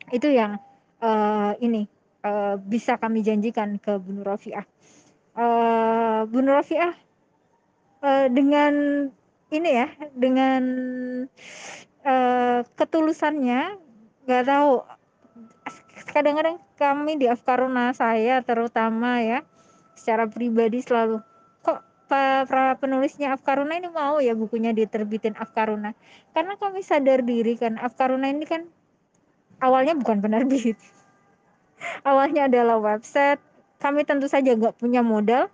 Itu 0.09 0.27
yang 0.31 0.57
uh, 1.03 1.53
ini 1.61 1.85
uh, 2.25 2.55
bisa 2.57 2.97
kami 2.97 3.21
janjikan 3.21 3.77
ke 3.77 3.99
Bu 3.99 4.23
Rofiah 4.23 4.65
uh, 5.37 6.25
Bu 6.29 6.39
Rofiah 6.41 6.93
uh, 8.01 8.27
dengan 8.29 8.73
ini 9.53 9.69
ya 9.69 9.87
dengan 10.17 10.63
uh, 12.03 12.59
ketulusannya 12.75 13.79
nggak 14.27 14.45
tahu. 14.47 14.83
Kadang-kadang 16.13 16.61
kami 16.77 17.17
di 17.17 17.25
Afkaruna 17.31 17.95
saya 17.95 18.43
terutama 18.43 19.23
ya 19.23 19.39
secara 19.95 20.27
pribadi 20.27 20.83
selalu 20.83 21.23
kok 21.63 21.79
para 22.11 22.75
penulisnya 22.77 23.33
Afkaruna 23.33 23.79
ini 23.79 23.89
mau 23.89 24.19
ya 24.19 24.35
bukunya 24.35 24.75
diterbitin 24.75 25.33
Afkaruna 25.39 25.95
karena 26.35 26.53
kami 26.59 26.83
sadar 26.83 27.23
diri 27.23 27.55
kan 27.55 27.79
Afkaruna 27.79 28.29
ini 28.29 28.45
kan 28.45 28.67
awalnya 29.63 29.95
bukan 29.95 30.19
penerbit. 30.19 30.77
Awalnya 32.07 32.47
adalah 32.47 32.79
website. 32.79 33.43
Kami 33.83 34.07
tentu 34.07 34.31
saja 34.31 34.55
nggak 34.55 34.79
punya 34.79 35.03
modal. 35.03 35.51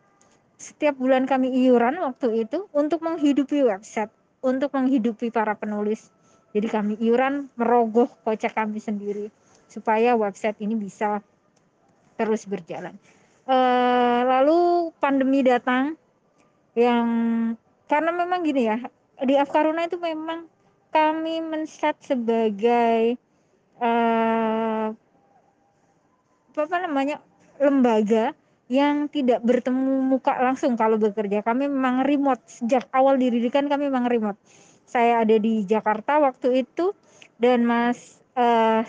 Setiap 0.61 0.93
bulan 1.01 1.25
kami 1.25 1.49
iuran 1.65 1.97
waktu 1.97 2.45
itu 2.45 2.69
untuk 2.69 3.01
menghidupi 3.01 3.65
website 3.65 4.13
untuk 4.39 4.71
menghidupi 4.71 5.31
para 5.31 5.55
penulis 5.55 6.11
jadi 6.49 6.67
kami 6.69 6.97
iuran 6.97 7.49
merogoh 7.53 8.09
kocek 8.25 8.57
kami 8.57 8.81
sendiri 8.81 9.29
supaya 9.69 10.17
website 10.17 10.57
ini 10.65 10.73
bisa 10.73 11.21
terus 12.17 12.49
berjalan. 12.49 12.97
Uh, 13.49 14.21
lalu 14.25 14.59
pandemi 15.01 15.41
datang 15.41 15.97
yang 16.77 17.07
karena 17.89 18.11
memang 18.13 18.45
gini 18.45 18.69
ya 18.69 18.77
di 19.25 19.33
Afkaruna 19.37 19.89
itu 19.89 19.97
memang 19.97 20.45
kami 20.89 21.41
men-set 21.41 21.97
sebagai 22.01 23.17
uh, 23.81 24.93
apa 26.59 26.77
namanya 26.81 27.21
lembaga 27.61 28.33
yang 28.69 29.09
tidak 29.09 29.41
bertemu 29.41 30.05
muka 30.05 30.37
langsung 30.37 30.77
kalau 30.77 31.01
bekerja. 31.01 31.41
Kami 31.41 31.65
memang 31.65 32.05
remote 32.05 32.45
sejak 32.45 32.85
awal 32.93 33.17
didirikan 33.17 33.65
kami 33.65 33.89
memang 33.89 34.05
remote. 34.05 34.37
Saya 34.89 35.21
ada 35.21 35.37
di 35.37 35.61
Jakarta 35.69 36.17
waktu 36.17 36.65
itu 36.65 36.97
dan 37.37 37.61
Mas 37.61 38.17
uh, 38.33 38.81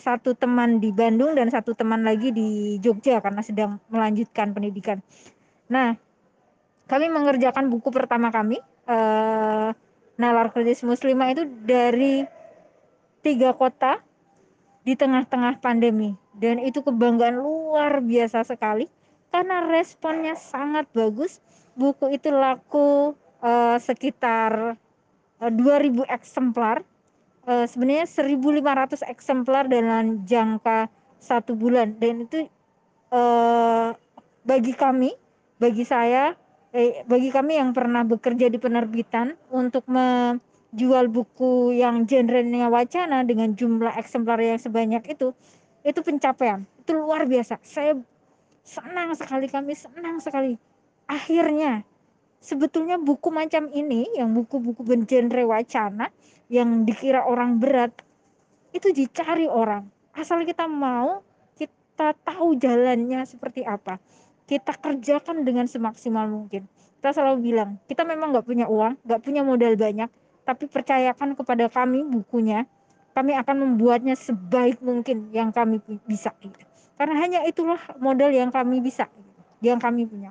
satu 0.00 0.32
teman 0.32 0.80
di 0.80 0.88
Bandung 0.96 1.36
dan 1.36 1.52
satu 1.52 1.76
teman 1.76 2.00
lagi 2.00 2.32
di 2.32 2.80
Jogja 2.80 3.20
karena 3.20 3.44
sedang 3.44 3.76
melanjutkan 3.92 4.56
pendidikan. 4.56 5.04
Nah, 5.68 5.92
kami 6.88 7.12
mengerjakan 7.12 7.68
buku 7.68 7.92
pertama 7.92 8.32
kami, 8.32 8.60
uh, 8.88 9.76
Nalar 10.16 10.52
Kritis 10.52 10.84
Muslimah 10.84 11.36
itu 11.36 11.44
dari 11.64 12.24
tiga 13.20 13.52
kota 13.52 14.00
di 14.82 14.98
tengah-tengah 14.98 15.62
pandemi 15.62 16.18
dan 16.34 16.58
itu 16.58 16.82
kebanggaan 16.82 17.38
luar 17.38 18.02
biasa 18.02 18.42
sekali 18.42 18.90
karena 19.32 19.64
responnya 19.68 20.34
sangat 20.36 20.90
bagus. 20.92 21.40
Buku 21.72 22.12
itu 22.12 22.28
laku 22.28 23.16
uh, 23.40 23.80
sekitar 23.80 24.76
2000 25.50 26.06
eksemplar 26.06 26.86
uh, 27.46 27.66
sebenarnya 27.66 28.06
1.500 28.06 29.02
eksemplar 29.10 29.66
dalam 29.66 30.22
jangka 30.26 30.86
satu 31.22 31.54
bulan 31.54 31.94
dan 31.98 32.26
itu 32.26 32.46
uh, 33.14 33.94
bagi 34.42 34.74
kami, 34.74 35.14
bagi 35.62 35.86
saya, 35.86 36.34
eh, 36.74 37.06
bagi 37.06 37.30
kami 37.30 37.62
yang 37.62 37.70
pernah 37.70 38.02
bekerja 38.02 38.50
di 38.50 38.58
penerbitan 38.58 39.38
untuk 39.54 39.86
menjual 39.86 41.06
buku 41.06 41.78
yang 41.78 42.02
genrenya 42.10 42.66
wacana 42.66 43.22
dengan 43.22 43.54
jumlah 43.54 43.94
eksemplar 43.94 44.42
yang 44.42 44.58
sebanyak 44.58 45.14
itu, 45.14 45.30
itu 45.86 46.00
pencapaian, 46.02 46.66
itu 46.82 46.90
luar 46.90 47.22
biasa. 47.30 47.62
Saya 47.62 47.94
senang 48.66 49.14
sekali, 49.14 49.46
kami 49.46 49.78
senang 49.78 50.18
sekali. 50.18 50.58
Akhirnya 51.06 51.86
sebetulnya 52.42 52.98
buku 52.98 53.30
macam 53.30 53.70
ini 53.70 54.18
yang 54.18 54.34
buku-buku 54.34 54.82
bergenre 54.82 55.46
wacana 55.46 56.10
yang 56.50 56.82
dikira 56.82 57.22
orang 57.22 57.62
berat 57.62 57.94
itu 58.74 58.90
dicari 58.90 59.46
orang. 59.46 59.86
Asal 60.12 60.42
kita 60.44 60.66
mau 60.66 61.22
kita 61.56 62.12
tahu 62.26 62.58
jalannya 62.58 63.22
seperti 63.24 63.62
apa. 63.62 63.96
Kita 64.44 64.74
kerjakan 64.74 65.46
dengan 65.46 65.70
semaksimal 65.70 66.26
mungkin. 66.26 66.66
Kita 66.98 67.14
selalu 67.14 67.38
bilang 67.40 67.78
kita 67.86 68.02
memang 68.02 68.34
nggak 68.34 68.44
punya 68.44 68.66
uang 68.66 68.98
nggak 69.06 69.20
punya 69.22 69.46
modal 69.46 69.78
banyak 69.78 70.10
tapi 70.42 70.66
percayakan 70.66 71.38
kepada 71.38 71.70
kami 71.70 72.02
bukunya. 72.02 72.66
Kami 73.12 73.36
akan 73.36 73.56
membuatnya 73.60 74.16
sebaik 74.16 74.80
mungkin 74.80 75.28
yang 75.36 75.52
kami 75.52 75.84
bisa 76.08 76.32
karena 77.02 77.18
hanya 77.18 77.40
itulah 77.42 77.82
modal 77.98 78.30
yang 78.30 78.54
kami 78.54 78.78
bisa 78.78 79.10
yang 79.58 79.82
kami 79.82 80.06
punya. 80.06 80.30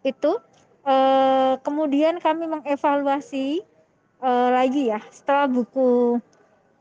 Itu 0.00 0.40
Uh, 0.84 1.56
kemudian 1.64 2.20
kami 2.20 2.44
mengevaluasi 2.44 3.64
uh, 4.20 4.52
lagi 4.52 4.92
ya 4.92 5.00
setelah 5.08 5.48
buku. 5.48 6.20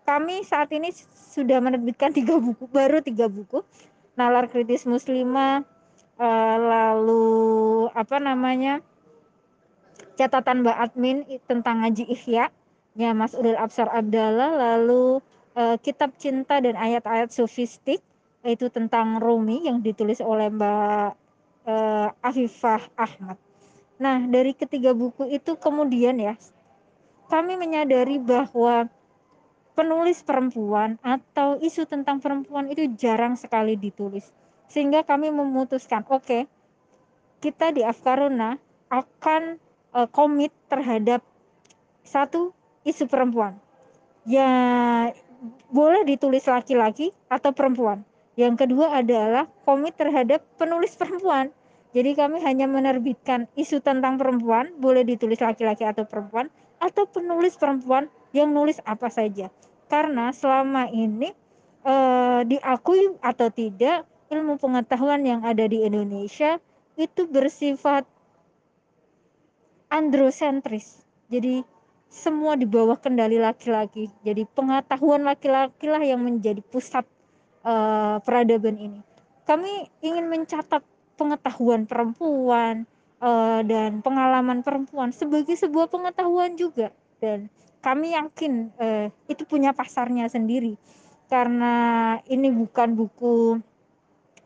Kami 0.03 0.43
saat 0.43 0.75
ini 0.75 0.91
sudah 1.31 1.63
menerbitkan 1.63 2.11
tiga 2.19 2.35
buku 2.35 2.67
baru 2.67 2.99
tiga 2.99 3.31
buku. 3.31 3.63
Nalar 4.19 4.51
kritis 4.51 4.83
muslimah 4.83 5.63
uh, 6.19 6.57
lalu 6.59 7.87
apa 7.95 8.19
namanya 8.19 8.83
catatan 10.19 10.67
mbak 10.67 10.77
admin 10.83 11.23
tentang 11.47 11.87
ngaji 11.87 12.03
ihya 12.11 12.51
nya 12.93 13.15
Mas 13.15 13.33
Uril 13.33 13.57
Absar 13.57 13.89
Abdallah 13.89 14.53
lalu 14.53 15.17
kitab 15.81 16.13
cinta 16.17 16.61
dan 16.61 16.77
ayat-ayat 16.77 17.29
sofistik 17.33 18.01
itu 18.45 18.69
tentang 18.69 19.17
Rumi 19.17 19.65
yang 19.65 19.81
ditulis 19.81 20.21
oleh 20.21 20.49
Mbak 20.49 21.13
Afifah 22.21 22.81
Ahmad 22.97 23.37
Nah, 24.01 24.25
dari 24.25 24.57
ketiga 24.57 24.91
buku 24.97 25.29
itu 25.29 25.53
kemudian 25.57 26.17
ya, 26.17 26.33
kami 27.29 27.57
menyadari 27.57 28.17
bahwa 28.17 28.89
penulis 29.73 30.21
perempuan 30.21 31.01
atau 31.01 31.57
isu 31.57 31.89
tentang 31.89 32.21
perempuan 32.21 32.69
itu 32.69 32.89
jarang 32.97 33.37
sekali 33.37 33.77
ditulis. 33.77 34.29
Sehingga 34.69 35.05
kami 35.05 35.29
memutuskan, 35.29 36.05
oke, 36.09 36.25
okay, 36.25 36.41
kita 37.41 37.73
di 37.73 37.81
Afkaruna 37.85 38.57
akan 38.89 39.57
uh, 39.93 40.07
komit 40.09 40.53
terhadap 40.69 41.21
satu 42.05 42.53
isu 42.85 43.09
perempuan. 43.09 43.57
Ya 44.23 44.49
boleh 45.73 46.07
ditulis 46.07 46.45
laki-laki 46.47 47.11
atau 47.27 47.51
perempuan. 47.51 48.05
Yang 48.39 48.65
kedua 48.65 48.97
adalah 48.97 49.45
komit 49.67 49.93
terhadap 49.99 50.41
penulis 50.57 50.95
perempuan 50.95 51.53
jadi 51.93 52.17
kami 52.17 52.41
hanya 52.41 52.65
menerbitkan 52.65 53.45
isu 53.53 53.77
tentang 53.85 54.17
perempuan, 54.17 54.73
boleh 54.81 55.05
ditulis 55.05 55.37
laki-laki 55.37 55.85
atau 55.85 56.09
perempuan, 56.09 56.49
atau 56.81 57.05
penulis 57.05 57.53
perempuan 57.53 58.09
yang 58.33 58.49
nulis 58.49 58.81
apa 58.81 59.13
saja. 59.13 59.53
Karena 59.93 60.33
selama 60.33 60.89
ini 60.89 61.29
eh, 61.85 62.41
diakui 62.49 63.13
atau 63.21 63.53
tidak, 63.53 64.09
ilmu 64.33 64.57
pengetahuan 64.57 65.21
yang 65.21 65.45
ada 65.45 65.69
di 65.69 65.85
Indonesia 65.85 66.57
itu 66.97 67.29
bersifat 67.29 68.09
androsentris. 69.93 71.05
Jadi 71.29 71.61
semua 72.09 72.57
di 72.57 72.65
bawah 72.65 72.97
kendali 72.97 73.37
laki-laki. 73.37 74.09
Jadi 74.25 74.49
pengetahuan 74.49 75.21
laki-laki 75.21 75.85
lah 75.85 76.01
yang 76.01 76.25
menjadi 76.25 76.61
pusat 76.65 77.05
uh, 77.61 78.17
peradaban 78.25 78.81
ini. 78.81 79.01
Kami 79.45 79.89
ingin 80.01 80.29
mencatat 80.29 80.81
pengetahuan 81.15 81.85
perempuan 81.85 82.89
uh, 83.21 83.61
dan 83.65 84.03
pengalaman 84.03 84.61
perempuan 84.61 85.13
sebagai 85.13 85.53
sebuah 85.55 85.89
pengetahuan 85.89 86.57
juga. 86.57 86.91
Dan 87.21 87.47
kami 87.79 88.15
yakin 88.15 88.71
uh, 88.79 89.07
itu 89.29 89.43
punya 89.47 89.71
pasarnya 89.71 90.27
sendiri. 90.27 90.75
Karena 91.31 92.17
ini 92.29 92.51
bukan 92.53 92.93
buku 92.93 93.57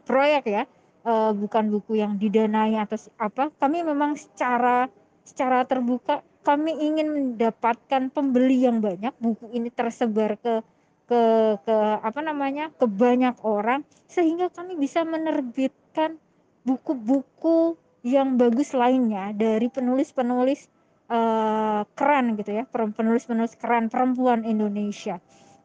proyek 0.07 0.43
ya 0.47 0.63
uh, 1.07 1.31
bukan 1.31 1.71
buku 1.71 2.03
yang 2.03 2.19
didanai 2.19 2.75
atau 2.75 2.99
apa. 3.15 3.49
Kami 3.55 3.87
memang 3.87 4.19
secara 4.19 4.91
secara 5.23 5.63
terbuka 5.63 6.23
kami 6.43 6.75
ingin 6.79 7.11
mendapatkan 7.11 8.07
pembeli 8.11 8.63
yang 8.63 8.79
banyak, 8.79 9.11
buku 9.19 9.51
ini 9.51 9.67
tersebar 9.67 10.39
ke 10.39 10.63
ke 11.07 11.21
ke 11.63 11.75
apa 12.03 12.19
namanya, 12.23 12.71
ke 12.75 12.87
banyak 12.87 13.35
orang, 13.43 13.83
sehingga 14.07 14.47
kami 14.51 14.79
bisa 14.79 15.03
menerbitkan 15.03 16.19
buku-buku 16.67 17.79
yang 18.03 18.35
bagus 18.41 18.75
lainnya 18.75 19.31
dari 19.35 19.67
penulis-penulis, 19.71 20.67
eee, 21.09 21.81
keren 21.97 22.25
gitu 22.39 22.51
ya, 22.59 22.63
penulis-penulis 22.69 23.55
keren 23.61 23.87
perempuan 23.93 24.43
Indonesia, 24.43 25.17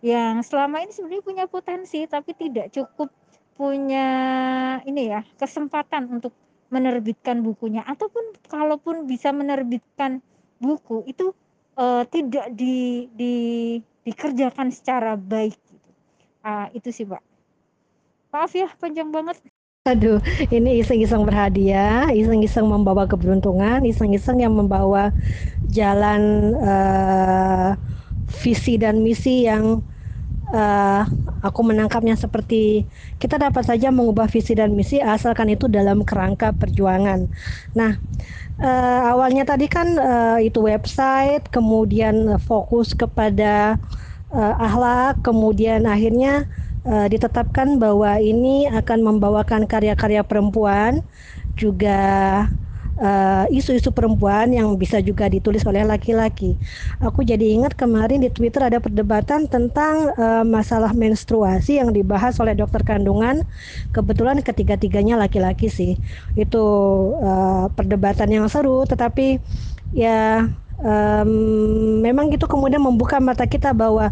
yang 0.07 0.41
selama 0.47 0.83
ini 0.87 0.93
sebenarnya 0.95 1.25
punya 1.27 1.45
potensi 1.51 2.07
tapi 2.07 2.33
tidak 2.39 2.71
cukup 2.75 3.11
punya 3.59 4.07
ini 4.89 5.03
ya, 5.13 5.21
kesempatan 5.39 6.09
untuk 6.11 6.33
menerbitkan 6.73 7.45
bukunya, 7.45 7.83
ataupun 7.85 8.25
kalaupun 8.49 9.05
bisa 9.11 9.31
menerbitkan 9.35 10.23
buku 10.63 11.05
itu, 11.11 11.35
eee, 11.77 12.03
tidak 12.15 12.47
di 12.57 13.07
di 13.15 13.35
dikerjakan 14.07 14.71
secara 14.75 15.15
baik. 15.21 15.55
Ah, 16.47 16.69
itu 16.75 16.91
sih, 16.95 17.07
Mbak. 17.07 17.23
Maaf 18.33 18.53
ya 18.57 18.69
panjang 18.81 19.13
banget. 19.13 19.37
Aduh, 19.87 20.23
ini 20.47 20.79
iseng-iseng 20.79 21.27
berhadiah, 21.27 22.07
iseng-iseng 22.15 22.63
membawa 22.71 23.03
keberuntungan, 23.11 23.83
iseng-iseng 23.83 24.39
yang 24.39 24.55
membawa 24.55 25.11
jalan, 25.67 26.55
eee, 26.61 27.71
visi 28.31 28.77
dan 28.79 29.03
misi 29.03 29.51
yang, 29.51 29.83
eee, 30.55 31.03
aku 31.43 31.61
menangkapnya 31.67 32.17
seperti 32.19 32.87
kita 33.23 33.37
dapat 33.43 33.65
saja 33.69 33.91
mengubah 33.91 34.27
visi 34.31 34.55
dan 34.59 34.73
misi 34.79 34.99
asalkan 35.03 35.51
itu 35.55 35.67
dalam 35.71 36.03
kerangka 36.07 36.53
perjuangan. 36.57 37.27
Nah, 37.79 37.99
eee, 38.63 39.01
awalnya 39.13 39.45
tadi 39.49 39.67
kan, 39.71 39.89
eee, 39.99 40.51
itu 40.53 40.61
website, 40.65 41.49
kemudian 41.51 42.39
fokus 42.43 42.95
kepada, 42.97 43.81
eee, 44.35 44.55
akhlak, 44.61 45.23
kemudian 45.27 45.87
akhirnya, 45.89 46.47
eee, 46.87 47.07
ditetapkan 47.13 47.79
bahwa 47.83 48.19
ini 48.23 48.67
akan 48.71 48.99
membawakan 49.07 49.65
karya-karya 49.71 50.23
perempuan, 50.27 51.01
juga, 51.59 52.01
eee, 53.01 53.45
isu-isu 53.59 53.91
perempuan 53.95 54.53
yang 54.55 54.69
bisa 54.79 55.01
juga 55.03 55.27
ditulis 55.33 55.65
oleh 55.69 55.83
laki-laki. 55.87 56.57
Aku 57.03 57.23
jadi 57.27 57.45
ingat 57.57 57.75
kemarin 57.79 58.21
di 58.25 58.31
Twitter 58.33 58.63
ada 58.69 58.79
perdebatan 58.83 59.49
tentang, 59.51 60.13
eee, 60.17 60.45
masalah 60.49 60.93
menstruasi 60.97 61.81
yang 61.83 61.91
dibahas 61.95 62.37
oleh 62.43 62.55
dokter 62.59 62.83
kandungan, 62.87 63.43
kebetulan 63.95 64.41
ketiga-tiganya 64.45 65.17
laki-laki 65.21 65.69
sih. 65.73 65.99
Itu, 66.39 66.65
eee, 67.23 67.65
perdebatan 67.77 68.29
yang 68.33 68.47
seru, 68.53 68.85
tetapi 68.89 69.41
ya, 69.95 70.49
mmm, 70.83 72.03
memang 72.03 72.29
itu 72.35 72.45
kemudian 72.51 72.83
membuka 72.83 73.23
mata 73.23 73.47
kita 73.47 73.71
bahwa, 73.73 74.11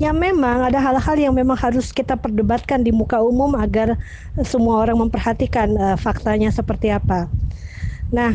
ya 0.00 0.14
memang 0.14 0.70
ada 0.70 0.78
hal-hal 0.80 1.16
yang 1.18 1.34
memang 1.36 1.58
harus 1.58 1.90
kita 1.92 2.14
perdebatkan 2.16 2.80
di 2.86 2.94
muka 2.94 3.18
umum 3.20 3.52
agar 3.58 3.98
semua 4.46 4.78
orang 4.82 4.96
memperhatikan, 5.08 5.68
eee, 5.74 5.96
faktanya 6.00 6.48
seperti 6.54 6.94
apa. 6.94 7.28
Nah, 8.14 8.34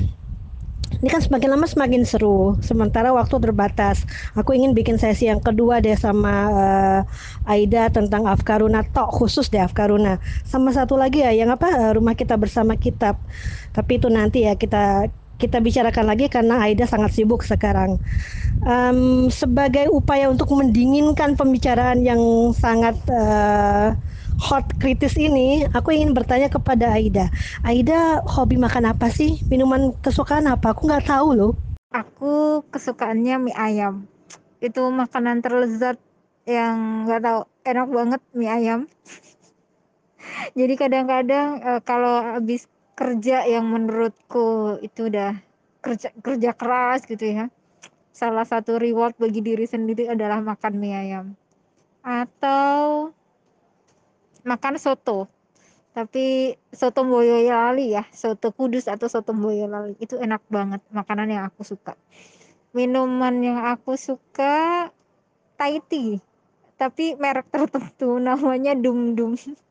ini 1.04 1.10
kan 1.12 1.22
semakin 1.24 1.50
lama 1.56 1.68
semakin 1.70 2.04
seru, 2.08 2.58
sementara 2.64 3.12
waktu 3.16 3.38
terbatas. 3.44 4.06
Aku 4.38 4.54
ingin 4.58 4.74
bikin 4.78 4.98
sesi 5.02 5.30
yang 5.32 5.42
kedua 5.44 5.80
deh 5.84 5.96
sama, 6.00 6.34
eee, 6.54 7.00
Aida 7.48 7.90
tentang 7.94 8.26
Afkaruna 8.30 8.84
tok, 8.88 9.10
khusus 9.14 9.48
deh 9.54 9.62
Afkaruna. 9.64 10.20
Sama 10.48 10.72
satu 10.76 10.96
lagi 11.00 11.22
ya 11.26 11.32
yang 11.36 11.52
apa, 11.54 11.68
eee, 11.72 11.92
Rumah 11.98 12.16
Kita 12.18 12.36
Bersama 12.40 12.76
Kitab. 12.80 13.20
Tapi 13.76 14.00
itu 14.02 14.08
nanti 14.12 14.46
ya 14.48 14.56
kita 14.60 15.08
kita 15.38 15.62
bicarakan 15.62 16.06
lagi 16.10 16.28
karena 16.28 16.60
Aida 16.66 16.86
sangat 16.90 17.14
sibuk 17.14 17.46
sekarang. 17.46 18.02
Mmm, 18.66 19.30
sebagai 19.30 19.88
upaya 19.94 20.28
untuk 20.34 20.50
mendinginkan 20.52 21.38
pembicaraan 21.38 22.02
yang 22.02 22.20
sangat, 22.58 22.98
eee, 23.08 23.94
hot 24.38 24.66
kritis 24.82 25.16
ini, 25.18 25.66
aku 25.74 25.94
ingin 25.94 26.14
bertanya 26.14 26.50
kepada 26.50 26.94
Aida. 26.98 27.30
Aida 27.66 28.22
hobi 28.26 28.58
makan 28.58 28.92
apa 28.94 29.10
sih? 29.14 29.42
Minuman 29.50 29.94
kesukaan 30.02 30.50
apa? 30.50 30.74
Aku 30.74 30.90
nggak 30.90 31.06
tahu 31.10 31.30
loh. 31.38 31.54
Aku 31.94 32.66
kesukaannya 32.74 33.36
mie 33.50 33.56
ayam. 33.56 34.10
Itu 34.60 34.90
makanan 34.90 35.42
terlezat 35.46 36.02
yang 36.50 37.06
nggak 37.06 37.22
tahu, 37.24 37.42
enak 37.66 37.88
banget 37.94 38.22
mie 38.34 38.50
ayam. 38.52 38.80
Jadi 40.60 40.74
kadang-kadang, 40.76 41.62
eee, 41.62 41.80
kalau 41.86 42.22
habis 42.26 42.66
kerja 42.98 43.46
yang 43.46 43.70
menurutku 43.70 44.82
itu 44.82 45.14
udah 45.14 45.38
kerja 45.86 46.10
kerja 46.18 46.52
keras 46.58 47.06
gitu 47.06 47.22
ya, 47.22 47.46
salah 48.10 48.42
satu 48.42 48.82
reward 48.82 49.14
bagi 49.22 49.46
diri 49.46 49.70
sendiri 49.70 50.10
adalah 50.10 50.42
makan 50.42 50.74
mie 50.82 50.98
ayam. 50.98 51.26
Atau 52.02 53.14
makan 54.42 54.82
soto, 54.82 55.30
tapi 55.94 56.58
soto 56.74 57.06
Boyolali 57.06 57.94
ya, 57.94 58.10
soto 58.10 58.50
Kudus 58.50 58.90
atau 58.90 59.06
soto 59.06 59.38
Boyolali, 59.38 59.94
itu 60.02 60.18
enak 60.18 60.42
banget, 60.50 60.82
makanan 60.90 61.30
yang 61.30 61.44
aku 61.46 61.62
suka. 61.62 61.94
Minuman 62.74 63.46
yang 63.46 63.62
aku 63.62 63.94
suka 63.94 64.90
Thai 65.54 65.82
tea, 65.86 66.18
tapi 66.82 67.14
merek 67.14 67.50
tertentu 67.54 68.18
namanya 68.18 68.74
Dum 68.74 69.14
Dum. 69.14 69.38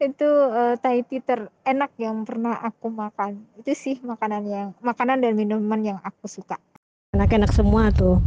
Itu, 0.00 0.28
eee, 0.52 0.74
Thai 0.82 0.98
tea 1.08 1.20
terenak 1.22 1.92
yang 2.00 2.22
pernah 2.28 2.54
aku 2.68 2.86
makan. 2.92 3.42
Itu 3.60 3.72
sih 3.74 3.96
makanan 4.02 4.42
yang 4.46 4.68
makanan 4.82 5.22
dan 5.24 5.32
minuman 5.38 5.80
yang 5.82 5.98
aku 6.02 6.26
suka. 6.30 6.56
Enak-enak 7.16 7.52
semua 7.56 7.88
tuh. 7.90 8.20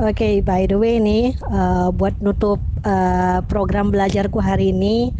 Oke, 0.00 0.42
by 0.42 0.66
the 0.66 0.76
way 0.78 0.98
nih, 0.98 1.34
eee, 1.36 1.88
buat 1.94 2.14
nutup, 2.24 2.60
eee, 2.82 3.38
program 3.50 3.88
belajarku 3.94 4.38
hari 4.42 4.74
ini, 4.74 5.14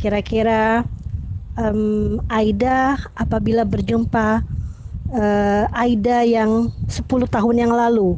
kira-kira, 0.00 0.84
mmm, 1.58 2.20
Aida 2.28 3.00
apabila 3.16 3.64
berjumpa, 3.64 4.44
eee, 5.12 5.64
Aida 5.72 6.18
yang 6.26 6.68
10 6.88 7.26
tahun 7.30 7.56
yang 7.68 7.72
lalu, 7.74 8.16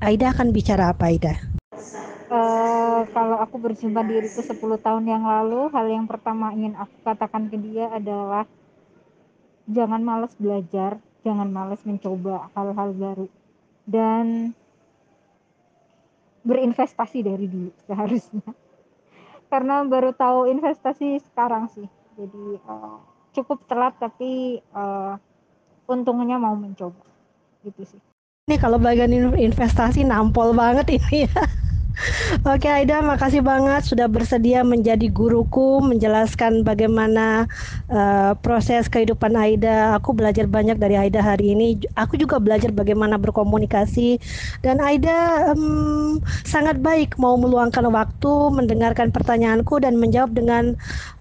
Aida 0.00 0.32
akan 0.34 0.54
bicara 0.54 0.92
apa 0.94 1.10
Aida? 1.10 1.34
Eee, 2.30 2.69
kalau 3.08 3.40
aku 3.40 3.56
berjumpa 3.56 4.04
diriku 4.04 4.44
10 4.44 4.76
tahun 4.76 5.04
yang 5.08 5.24
lalu, 5.24 5.72
hal 5.72 5.86
yang 5.88 6.04
pertama 6.04 6.52
ingin 6.52 6.76
aku 6.76 6.92
katakan 7.06 7.48
ke 7.48 7.56
dia 7.56 7.88
adalah 7.88 8.44
jangan 9.70 10.02
malas 10.02 10.34
belajar, 10.36 10.98
jangan 11.22 11.48
malas 11.48 11.80
mencoba 11.86 12.50
hal-hal 12.52 12.90
baru, 12.96 13.26
dan 13.86 14.52
berinvestasi 16.44 17.20
dari 17.24 17.46
dulu 17.46 17.70
seharusnya. 17.88 18.44
Karena 19.50 19.82
baru 19.82 20.14
tahu 20.14 20.46
investasi 20.46 21.18
sekarang 21.32 21.66
sih. 21.74 21.86
Jadi, 22.14 22.58
eee, 22.58 22.96
cukup 23.34 23.62
telat 23.66 23.94
tapi, 23.98 24.62
eee, 24.62 25.12
untungnya 25.90 26.38
mau 26.38 26.54
mencoba, 26.54 27.02
gitu 27.66 27.82
sih. 27.82 28.00
Ini 28.50 28.58
kalau 28.58 28.82
bagian 28.82 29.10
in 29.14 29.30
investasi 29.52 30.02
nampol 30.02 30.54
banget 30.54 30.98
ini 30.98 31.26
ya. 31.26 31.42
Oke 32.48 32.68
Aida, 32.72 33.04
makasih 33.04 33.44
banget 33.44 33.84
sudah 33.84 34.08
bersedia 34.08 34.64
menjadi 34.64 35.06
guruku, 35.12 35.84
menjelaskan 35.84 36.64
bagaimana, 36.64 37.44
eee, 37.92 38.32
proses 38.40 38.88
kehidupan 38.88 39.36
Aida. 39.36 39.92
Aku 40.00 40.16
belajar 40.16 40.48
banyak 40.48 40.80
dari 40.80 40.96
Aida 40.96 41.20
hari 41.20 41.52
ini. 41.52 41.76
Aku 41.96 42.16
juga 42.16 42.40
belajar 42.40 42.72
bagaimana 42.72 43.20
berkomunikasi 43.20 44.16
dan 44.64 44.80
Aida, 44.80 45.52
mmm, 45.52 46.20
sangat 46.48 46.80
baik 46.80 47.20
mau 47.20 47.36
meluangkan 47.36 47.84
waktu 47.92 48.32
mendengarkan 48.56 49.12
pertanyaanku 49.12 49.76
dan 49.84 49.96
menjawab 50.00 50.32
dengan, 50.32 50.64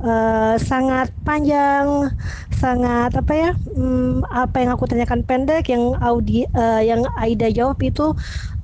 eee, 0.04 0.56
sangat 0.64 1.12
panjang, 1.28 2.12
sangat 2.56 3.12
apa 3.20 3.34
ya, 3.36 3.50
mmm, 3.76 4.24
apa 4.32 4.56
yang 4.64 4.72
aku 4.76 4.86
tanyakan 4.88 5.22
pendek, 5.28 5.68
yang 5.72 5.96
audi 6.00 6.48
eee, 6.56 6.82
yang 6.88 7.04
Aida 7.20 7.52
jawab 7.52 7.78
itu, 7.84 8.16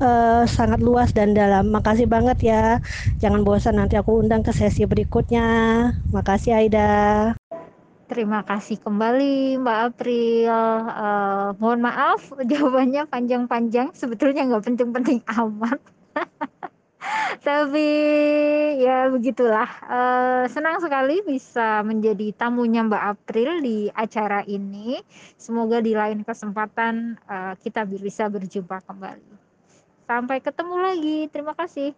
eee, 0.04 0.44
sangat 0.58 0.80
luas 0.88 1.10
dan 1.18 1.30
dalam. 1.38 1.64
Makasih 1.76 2.08
banget 2.10 2.38
ya. 2.52 2.62
Jangan 3.22 3.42
bosan 3.48 3.76
nanti 3.80 3.96
aku 4.00 4.12
undang 4.24 4.42
ke 4.46 4.52
sesi 4.56 4.84
berikutnya. 4.92 5.44
Makasih 6.16 6.52
Aida. 6.60 6.82
Terima 8.06 8.46
kasih 8.46 8.78
kembali 8.86 9.58
Mbak 9.66 9.78
April, 9.90 10.54
eee, 10.94 11.48
mohon 11.58 11.82
maaf 11.82 12.22
jawabannya 12.52 13.10
panjang-panjang, 13.10 13.98
sebetulnya 13.98 14.46
nggak 14.46 14.66
penting-penting 14.70 15.20
amat. 15.42 15.80
Tapi 17.48 17.88
ya 18.82 19.08
begitulah, 19.12 19.70
eee, 19.90 20.44
senang 20.52 20.78
sekali 20.84 21.22
bisa 21.26 21.82
menjadi 21.86 22.32
tamunya 22.36 22.82
Mbak 22.86 23.04
April 23.18 23.50
di 23.64 23.78
acara 23.94 24.42
ini. 24.48 25.00
Semoga 25.38 25.80
di 25.82 25.94
lain 25.98 26.22
kesempatan, 26.26 27.18
eee, 27.26 27.54
kita 27.64 27.86
bisa 27.90 28.28
berjumpa 28.30 28.82
kembali. 28.86 29.35
Sampai 30.06 30.38
ketemu 30.38 30.76
lagi, 30.78 31.18
terima 31.34 31.58
kasih. 31.58 31.98